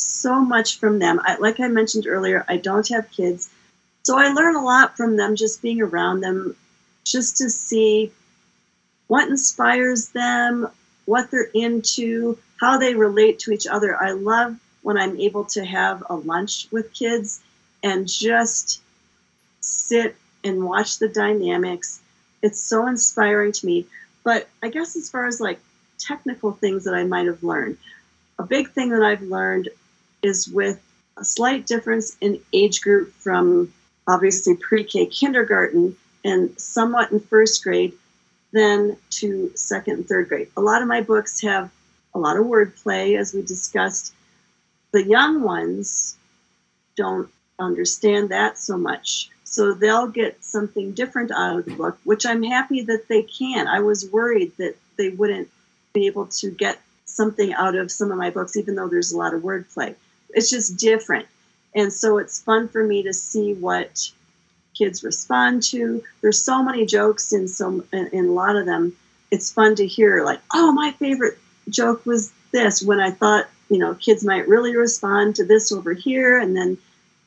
so 0.00 0.40
much 0.40 0.78
from 0.78 0.98
them. 0.98 1.20
I, 1.24 1.36
like 1.36 1.60
I 1.60 1.68
mentioned 1.68 2.06
earlier, 2.06 2.44
I 2.48 2.56
don't 2.56 2.88
have 2.88 3.10
kids. 3.10 3.50
So 4.02 4.18
I 4.18 4.32
learn 4.32 4.56
a 4.56 4.64
lot 4.64 4.96
from 4.96 5.16
them 5.16 5.36
just 5.36 5.62
being 5.62 5.80
around 5.80 6.20
them, 6.20 6.56
just 7.04 7.36
to 7.38 7.50
see 7.50 8.12
what 9.06 9.28
inspires 9.28 10.08
them, 10.08 10.68
what 11.04 11.30
they're 11.30 11.50
into, 11.54 12.38
how 12.60 12.78
they 12.78 12.94
relate 12.94 13.40
to 13.40 13.52
each 13.52 13.66
other. 13.66 14.00
I 14.00 14.12
love 14.12 14.56
when 14.82 14.96
I'm 14.96 15.18
able 15.18 15.44
to 15.46 15.64
have 15.64 16.02
a 16.08 16.14
lunch 16.14 16.68
with 16.70 16.92
kids 16.92 17.40
and 17.82 18.08
just 18.08 18.80
sit 19.60 20.16
and 20.44 20.64
watch 20.64 20.98
the 20.98 21.08
dynamics. 21.08 22.00
It's 22.42 22.60
so 22.60 22.86
inspiring 22.86 23.52
to 23.52 23.66
me. 23.66 23.86
But 24.24 24.48
I 24.62 24.68
guess 24.68 24.96
as 24.96 25.10
far 25.10 25.26
as 25.26 25.40
like 25.40 25.60
technical 25.98 26.52
things 26.52 26.84
that 26.84 26.94
I 26.94 27.04
might 27.04 27.26
have 27.26 27.42
learned, 27.42 27.76
a 28.38 28.42
big 28.42 28.70
thing 28.70 28.90
that 28.90 29.02
I've 29.02 29.22
learned 29.22 29.68
is 30.22 30.48
with 30.48 30.80
a 31.16 31.24
slight 31.24 31.66
difference 31.66 32.16
in 32.20 32.40
age 32.52 32.80
group 32.80 33.12
from 33.14 33.72
obviously 34.06 34.56
pre 34.56 34.84
K 34.84 35.06
kindergarten 35.06 35.96
and 36.24 36.58
somewhat 36.60 37.12
in 37.12 37.20
first 37.20 37.62
grade, 37.62 37.92
then 38.52 38.96
to 39.10 39.52
second 39.54 39.94
and 39.94 40.08
third 40.08 40.28
grade. 40.28 40.48
A 40.56 40.60
lot 40.60 40.82
of 40.82 40.88
my 40.88 41.00
books 41.00 41.40
have 41.42 41.70
a 42.14 42.18
lot 42.18 42.36
of 42.36 42.46
wordplay, 42.46 43.18
as 43.18 43.32
we 43.32 43.42
discussed. 43.42 44.12
The 44.92 45.04
young 45.04 45.42
ones 45.42 46.16
don't 46.96 47.30
understand 47.58 48.30
that 48.30 48.58
so 48.58 48.76
much. 48.76 49.30
So 49.44 49.74
they'll 49.74 50.08
get 50.08 50.44
something 50.44 50.92
different 50.92 51.30
out 51.30 51.58
of 51.58 51.64
the 51.64 51.74
book, 51.74 51.98
which 52.04 52.26
I'm 52.26 52.42
happy 52.42 52.82
that 52.82 53.08
they 53.08 53.22
can. 53.22 53.66
I 53.66 53.80
was 53.80 54.10
worried 54.10 54.52
that 54.58 54.76
they 54.96 55.08
wouldn't 55.08 55.48
be 55.92 56.06
able 56.06 56.26
to 56.26 56.50
get 56.50 56.78
something 57.04 57.52
out 57.52 57.74
of 57.74 57.90
some 57.90 58.12
of 58.12 58.18
my 58.18 58.30
books, 58.30 58.56
even 58.56 58.74
though 58.74 58.88
there's 58.88 59.12
a 59.12 59.18
lot 59.18 59.34
of 59.34 59.42
wordplay. 59.42 59.94
It's 60.34 60.50
just 60.50 60.76
different. 60.76 61.26
And 61.74 61.92
so 61.92 62.18
it's 62.18 62.40
fun 62.40 62.68
for 62.68 62.84
me 62.84 63.02
to 63.04 63.12
see 63.12 63.54
what 63.54 64.10
kids 64.74 65.04
respond 65.04 65.62
to. 65.64 66.02
There's 66.20 66.42
so 66.42 66.62
many 66.62 66.86
jokes 66.86 67.32
in 67.32 67.48
some 67.48 67.84
in, 67.92 68.08
in 68.08 68.26
a 68.26 68.32
lot 68.32 68.56
of 68.56 68.66
them. 68.66 68.96
It's 69.30 69.52
fun 69.52 69.76
to 69.76 69.86
hear 69.86 70.24
like, 70.24 70.40
oh, 70.52 70.72
my 70.72 70.92
favorite 70.92 71.38
joke 71.68 72.04
was 72.04 72.32
this 72.52 72.82
when 72.82 72.98
I 72.98 73.10
thought, 73.10 73.46
you 73.68 73.78
know, 73.78 73.94
kids 73.94 74.24
might 74.24 74.48
really 74.48 74.76
respond 74.76 75.36
to 75.36 75.44
this 75.44 75.70
over 75.70 75.92
here 75.92 76.38
and 76.38 76.56
then 76.56 76.78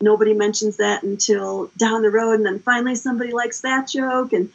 nobody 0.01 0.33
mentions 0.33 0.77
that 0.77 1.03
until 1.03 1.71
down 1.77 2.01
the 2.01 2.09
road 2.09 2.33
and 2.33 2.45
then 2.45 2.59
finally 2.59 2.95
somebody 2.95 3.31
likes 3.31 3.61
that 3.61 3.87
joke 3.87 4.33
and 4.33 4.51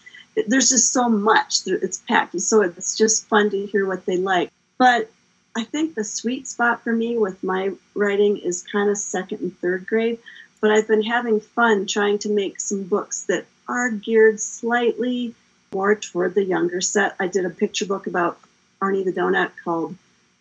there's 0.47 0.69
just 0.69 0.93
so 0.93 1.09
much 1.09 1.61
it's 1.67 1.99
packed 2.07 2.39
so 2.41 2.61
it's 2.61 2.97
just 2.97 3.27
fun 3.29 3.49
to 3.51 3.67
hear 3.67 3.87
what 3.87 4.05
they 4.05 4.19
like 4.19 4.53
but 4.77 5.11
i 5.59 5.65
think 5.65 5.95
the 5.95 6.05
sweet 6.05 6.47
spot 6.47 6.83
for 6.83 6.93
me 6.93 7.19
with 7.19 7.43
my 7.43 7.71
writing 7.95 8.39
is 8.39 8.63
kind 8.63 8.89
of 8.89 8.97
second 8.97 9.41
and 9.41 9.59
third 9.59 9.87
grade 9.87 10.19
but 10.61 10.71
I've 10.71 10.89
been 10.89 11.03
having 11.03 11.41
fun 11.41 11.87
trying 11.87 12.19
to 12.21 12.31
make 12.31 12.61
some 12.61 12.85
books 12.85 13.25
that 13.25 13.47
are 13.69 13.91
geared 13.91 14.41
slightly 14.41 15.35
more 15.73 15.95
toward 15.95 16.35
the 16.35 16.45
younger 16.45 16.81
set. 16.81 17.15
I 17.21 17.29
did 17.29 17.45
a 17.45 17.51
picture 17.51 17.87
book 17.87 18.07
about 18.07 18.39
Arnie 18.81 19.05
the 19.05 19.13
Donut 19.13 19.53
called 19.63 19.95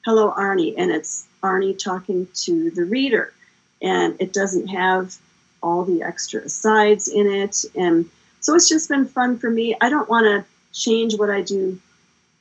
Hello 0.05 0.31
Arnie, 0.31 0.75
and 0.77 0.91
it's 0.91 1.27
Arnie 1.43 1.77
talking 1.77 2.27
to 2.33 2.71
the 2.71 2.85
reader. 2.85 3.33
And 3.81 4.15
it 4.19 4.33
doesn't 4.33 4.67
have 4.67 5.15
all 5.61 5.83
the 5.83 6.01
extra 6.01 6.41
asides 6.41 7.07
in 7.07 7.27
it. 7.27 7.65
And 7.75 8.09
so 8.39 8.55
it's 8.55 8.69
just 8.69 8.89
been 8.89 9.05
fun 9.05 9.37
for 9.37 9.49
me. 9.49 9.75
I 9.79 9.89
don't 9.89 10.09
want 10.09 10.25
to 10.25 10.45
change 10.79 11.17
what 11.17 11.29
I 11.29 11.41
do 11.41 11.79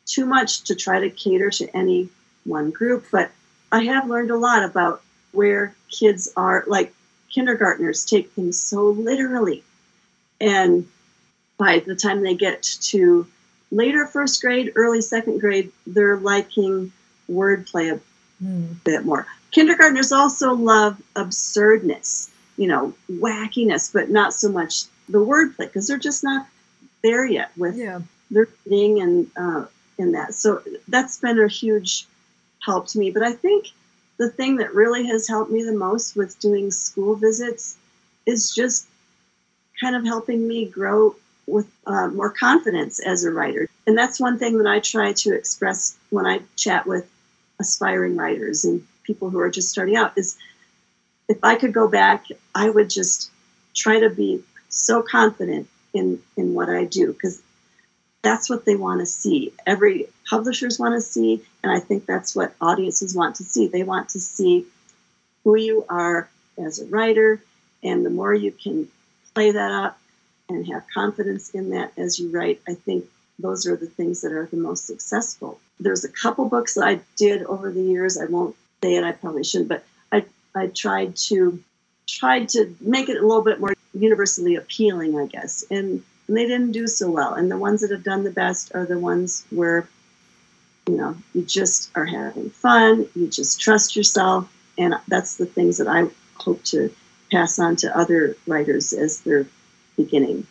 too 0.06 0.24
much 0.24 0.62
to 0.64 0.74
try 0.74 1.00
to 1.00 1.10
cater 1.10 1.50
to 1.50 1.76
any 1.76 2.08
one 2.46 2.70
group, 2.70 3.06
but 3.10 3.30
I 3.72 3.84
have 3.84 4.08
learned 4.08 4.30
a 4.30 4.36
lot 4.36 4.64
about 4.64 5.02
where 5.32 5.74
kids 5.90 6.32
are. 6.36 6.64
Like 6.66 6.94
kindergartners 7.30 8.04
take 8.04 8.30
things 8.30 8.60
so 8.60 8.90
literally. 8.90 9.62
And 10.40 10.88
by 11.58 11.80
the 11.80 11.96
time 11.96 12.22
they 12.22 12.34
get 12.34 12.62
to 12.62 13.26
later 13.70 14.06
first 14.06 14.40
grade, 14.40 14.72
early 14.76 15.00
second 15.00 15.40
grade, 15.40 15.72
they're 15.86 16.16
liking 16.16 16.92
wordplay 17.30 17.94
a 17.94 18.00
mm. 18.42 18.84
bit 18.84 19.04
more. 19.04 19.26
Kindergartners 19.50 20.12
also 20.12 20.54
love 20.54 21.00
absurdness, 21.14 22.30
you 22.56 22.68
know, 22.68 22.94
wackiness, 23.10 23.92
but 23.92 24.10
not 24.10 24.32
so 24.32 24.50
much 24.50 24.84
the 25.08 25.18
wordplay 25.18 25.58
because 25.58 25.86
they're 25.86 25.98
just 25.98 26.24
not 26.24 26.46
there 27.02 27.24
yet 27.24 27.50
with 27.56 27.76
yeah. 27.76 28.00
their 28.30 28.48
reading 28.64 29.00
and 29.00 29.30
uh, 29.36 29.66
in 29.98 30.12
that. 30.12 30.34
So 30.34 30.62
that's 30.88 31.18
been 31.18 31.40
a 31.40 31.48
huge 31.48 32.06
help 32.66 32.88
to 32.88 32.98
me. 32.98 33.10
But 33.10 33.22
I 33.22 33.32
think 33.32 33.68
the 34.18 34.28
thing 34.28 34.56
that 34.56 34.74
really 34.74 35.06
has 35.06 35.28
helped 35.28 35.50
me 35.50 35.62
the 35.62 35.72
most 35.72 36.16
with 36.16 36.38
doing 36.40 36.70
school 36.70 37.14
visits 37.14 37.76
is 38.26 38.54
just 38.54 38.86
kind 39.80 39.96
of 39.96 40.04
helping 40.04 40.46
me 40.46 40.66
grow 40.66 41.16
with 41.46 41.70
uh, 41.86 42.08
more 42.08 42.30
confidence 42.30 42.98
as 42.98 43.24
a 43.24 43.30
writer. 43.30 43.68
And 43.86 43.96
that's 43.96 44.18
one 44.18 44.38
thing 44.38 44.58
that 44.58 44.66
I 44.66 44.80
try 44.80 45.12
to 45.12 45.34
express 45.34 45.96
when 46.10 46.26
I 46.26 46.40
chat 46.56 46.86
with 46.86 47.08
aspiring 47.60 48.16
writers 48.16 48.64
and 48.64 48.86
people 49.04 49.30
who 49.30 49.38
are 49.38 49.50
just 49.50 49.70
starting 49.70 49.96
out 49.96 50.12
is 50.16 50.36
if 51.28 51.38
I 51.42 51.54
could 51.54 51.72
go 51.72 51.88
back, 51.88 52.26
I 52.54 52.68
would 52.68 52.90
just 52.90 53.30
try 53.74 54.00
to 54.00 54.10
be 54.10 54.42
so 54.68 55.02
confident 55.02 55.68
in 55.94 56.20
in 56.36 56.54
what 56.54 56.68
I 56.68 56.84
do 56.84 57.12
because 57.12 57.40
that's 58.26 58.50
what 58.50 58.64
they 58.64 58.74
want 58.74 58.98
to 58.98 59.06
see. 59.06 59.52
Every 59.64 60.06
publishers 60.28 60.80
want 60.80 60.96
to 60.96 61.00
see, 61.00 61.42
and 61.62 61.70
I 61.70 61.78
think 61.78 62.06
that's 62.06 62.34
what 62.34 62.54
audiences 62.60 63.14
want 63.14 63.36
to 63.36 63.44
see. 63.44 63.68
They 63.68 63.84
want 63.84 64.08
to 64.10 64.20
see 64.20 64.66
who 65.44 65.54
you 65.54 65.84
are 65.88 66.28
as 66.58 66.80
a 66.80 66.86
writer, 66.86 67.40
and 67.84 68.04
the 68.04 68.10
more 68.10 68.34
you 68.34 68.50
can 68.50 68.88
play 69.32 69.52
that 69.52 69.70
up 69.70 69.96
and 70.48 70.66
have 70.66 70.82
confidence 70.92 71.50
in 71.50 71.70
that 71.70 71.92
as 71.96 72.18
you 72.18 72.30
write, 72.30 72.60
I 72.68 72.74
think 72.74 73.04
those 73.38 73.64
are 73.64 73.76
the 73.76 73.86
things 73.86 74.22
that 74.22 74.32
are 74.32 74.46
the 74.46 74.56
most 74.56 74.86
successful. 74.86 75.60
There's 75.78 76.04
a 76.04 76.08
couple 76.08 76.48
books 76.48 76.74
that 76.74 76.84
I 76.84 77.00
did 77.16 77.44
over 77.44 77.70
the 77.70 77.82
years. 77.82 78.18
I 78.18 78.24
won't 78.24 78.56
say 78.82 78.96
it, 78.96 79.04
I 79.04 79.12
probably 79.12 79.44
shouldn't, 79.44 79.68
but 79.68 79.84
I, 80.10 80.24
I 80.52 80.66
tried 80.66 81.14
to 81.28 81.62
tried 82.08 82.48
to 82.50 82.74
make 82.80 83.08
it 83.08 83.18
a 83.18 83.26
little 83.26 83.44
bit 83.44 83.60
more 83.60 83.74
universally 83.94 84.56
appealing, 84.56 85.16
I 85.16 85.26
guess. 85.26 85.64
And 85.70 86.02
and 86.28 86.36
they 86.36 86.46
didn't 86.46 86.72
do 86.72 86.86
so 86.86 87.10
well. 87.10 87.34
And 87.34 87.50
the 87.50 87.56
ones 87.56 87.80
that 87.82 87.90
have 87.90 88.02
done 88.02 88.24
the 88.24 88.30
best 88.30 88.72
are 88.74 88.84
the 88.84 88.98
ones 88.98 89.44
where, 89.50 89.88
you 90.86 90.96
know, 90.96 91.16
you 91.34 91.42
just 91.42 91.90
are 91.94 92.04
having 92.04 92.50
fun, 92.50 93.08
you 93.14 93.28
just 93.28 93.60
trust 93.60 93.96
yourself, 93.96 94.52
and 94.78 94.94
that's 95.08 95.36
the 95.36 95.46
things 95.46 95.78
that 95.78 95.88
I 95.88 96.08
hope 96.36 96.62
to 96.64 96.92
pass 97.30 97.58
on 97.58 97.76
to 97.76 97.96
other 97.96 98.36
writers 98.46 98.92
as 98.92 99.20
they're 99.20 99.46
beginning. 99.96 100.46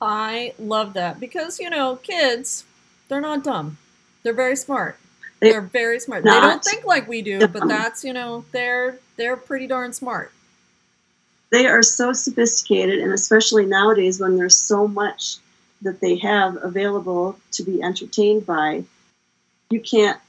I 0.00 0.54
love 0.58 0.94
that 0.94 1.18
because 1.18 1.58
you 1.58 1.70
know, 1.70 1.96
kids, 1.96 2.64
they're 3.08 3.20
not 3.20 3.42
dumb. 3.42 3.78
They're 4.22 4.32
very 4.32 4.56
smart. 4.56 4.98
They, 5.40 5.54
are 5.54 5.60
very 5.60 6.00
smart. 6.00 6.24
They 6.24 6.30
don't 6.30 6.64
think 6.64 6.84
like 6.84 7.06
we 7.06 7.22
do, 7.22 7.38
dumb. 7.38 7.52
but 7.52 7.68
that's 7.68 8.04
you 8.04 8.12
know, 8.12 8.44
they're 8.52 8.98
they're 9.16 9.36
pretty 9.36 9.66
darn 9.66 9.92
smart 9.92 10.32
they 11.50 11.66
are 11.66 11.82
so 11.82 12.12
sophisticated, 12.12 12.98
and 12.98 13.12
especially 13.12 13.66
nowadays 13.66 14.20
when 14.20 14.36
there's 14.36 14.56
so 14.56 14.86
much 14.86 15.36
that 15.82 16.00
they 16.00 16.16
have 16.16 16.58
available 16.62 17.38
to 17.52 17.62
be 17.62 17.82
entertained 17.82 18.44
by, 18.44 18.84
you 19.70 19.80
can't 19.80 20.20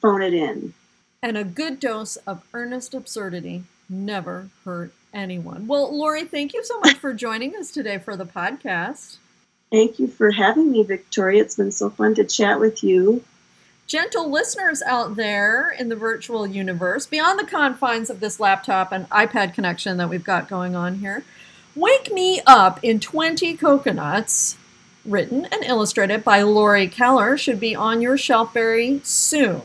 phone 0.00 0.22
it 0.22 0.34
in. 0.34 0.74
And 1.22 1.36
a 1.36 1.44
good 1.44 1.78
dose 1.78 2.16
of 2.16 2.42
earnest 2.52 2.94
absurdity 2.94 3.64
never 3.88 4.48
hurt 4.64 4.92
anyone. 5.12 5.66
Well, 5.66 5.96
Laurie, 5.96 6.24
thank 6.24 6.54
you 6.54 6.64
so 6.64 6.80
much 6.80 6.94
for 6.94 7.12
joining 7.12 7.54
us 7.54 7.70
today 7.70 7.98
for 7.98 8.16
the 8.16 8.24
podcast. 8.24 9.16
Thank 9.70 9.98
you 9.98 10.06
for 10.06 10.30
having 10.30 10.70
me, 10.70 10.82
Victoria. 10.82 11.42
It's 11.42 11.56
been 11.56 11.72
so 11.72 11.90
fun 11.90 12.14
to 12.16 12.24
chat 12.24 12.58
with 12.60 12.82
you 12.82 13.22
gentle 13.86 14.30
listeners 14.30 14.82
out 14.82 15.16
there 15.16 15.70
in 15.70 15.88
the 15.88 15.96
virtual 15.96 16.46
universe, 16.46 17.06
beyond 17.06 17.38
the 17.38 17.46
confines 17.46 18.10
of 18.10 18.20
this 18.20 18.40
laptop 18.40 18.92
and 18.92 19.08
iPad 19.10 19.54
connection 19.54 19.96
that 19.98 20.08
we've 20.08 20.24
got 20.24 20.48
going 20.48 20.74
on 20.74 20.96
here, 20.96 21.24
Wake 21.74 22.12
Me 22.12 22.40
Up 22.46 22.82
in 22.82 23.00
20 23.00 23.56
Coconuts, 23.56 24.56
written 25.04 25.46
and 25.46 25.64
illustrated 25.64 26.22
by 26.22 26.42
Laurie 26.42 26.88
Keller, 26.88 27.36
should 27.36 27.58
be 27.58 27.74
on 27.74 28.00
your 28.00 28.16
shelf 28.16 28.52
very 28.52 29.00
soon. 29.04 29.62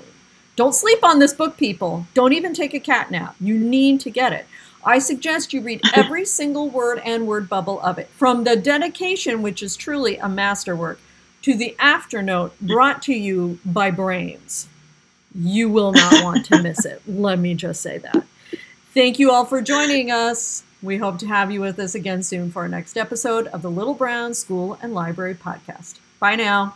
Don't 0.55 0.73
sleep 0.73 1.03
on 1.03 1.19
this 1.19 1.33
book, 1.33 1.57
people. 1.57 2.07
Don't 2.13 2.33
even 2.33 2.53
take 2.53 2.73
a 2.73 2.79
cat 2.79 3.11
nap. 3.11 3.35
You 3.39 3.57
need 3.57 3.99
to 4.01 4.09
get 4.09 4.33
it. 4.33 4.47
I 4.83 4.99
suggest 4.99 5.53
you 5.53 5.61
read 5.61 5.81
every 5.95 6.25
single 6.25 6.69
word 6.69 7.01
and 7.03 7.27
word 7.27 7.49
bubble 7.49 7.79
of 7.81 7.99
it. 7.99 8.07
From 8.07 8.43
the 8.43 8.55
dedication, 8.55 9.41
which 9.41 9.61
is 9.61 9.75
truly 9.75 10.17
a 10.17 10.29
masterwork, 10.29 10.99
to 11.47 11.55
the 11.55 11.73
afternote 11.79 12.59
brought 12.59 13.01
to 13.01 13.13
you 13.13 13.57
by 13.65 13.89
Brains. 13.89 14.67
You 15.33 15.69
will 15.69 15.93
not 15.93 16.11
want 16.21 16.45
to 16.47 16.61
miss 16.61 16.83
it. 16.83 17.01
Let 17.07 17.39
me 17.39 17.53
just 17.53 17.81
say 17.81 17.99
that. 17.99 18.25
Thank 18.93 19.17
you 19.17 19.31
all 19.31 19.45
for 19.45 19.61
joining 19.61 20.11
us. 20.11 20.63
We 20.83 20.97
hope 20.97 21.19
to 21.19 21.27
have 21.27 21.49
you 21.49 21.61
with 21.61 21.79
us 21.79 21.95
again 21.95 22.21
soon 22.21 22.51
for 22.51 22.63
our 22.63 22.67
next 22.67 22.97
episode 22.97 23.47
of 23.47 23.61
the 23.61 23.71
Little 23.71 23.93
Brown 23.93 24.33
School 24.33 24.77
and 24.81 24.93
Library 24.93 25.35
Podcast. 25.35 25.99
Bye 26.19 26.35
now. 26.35 26.75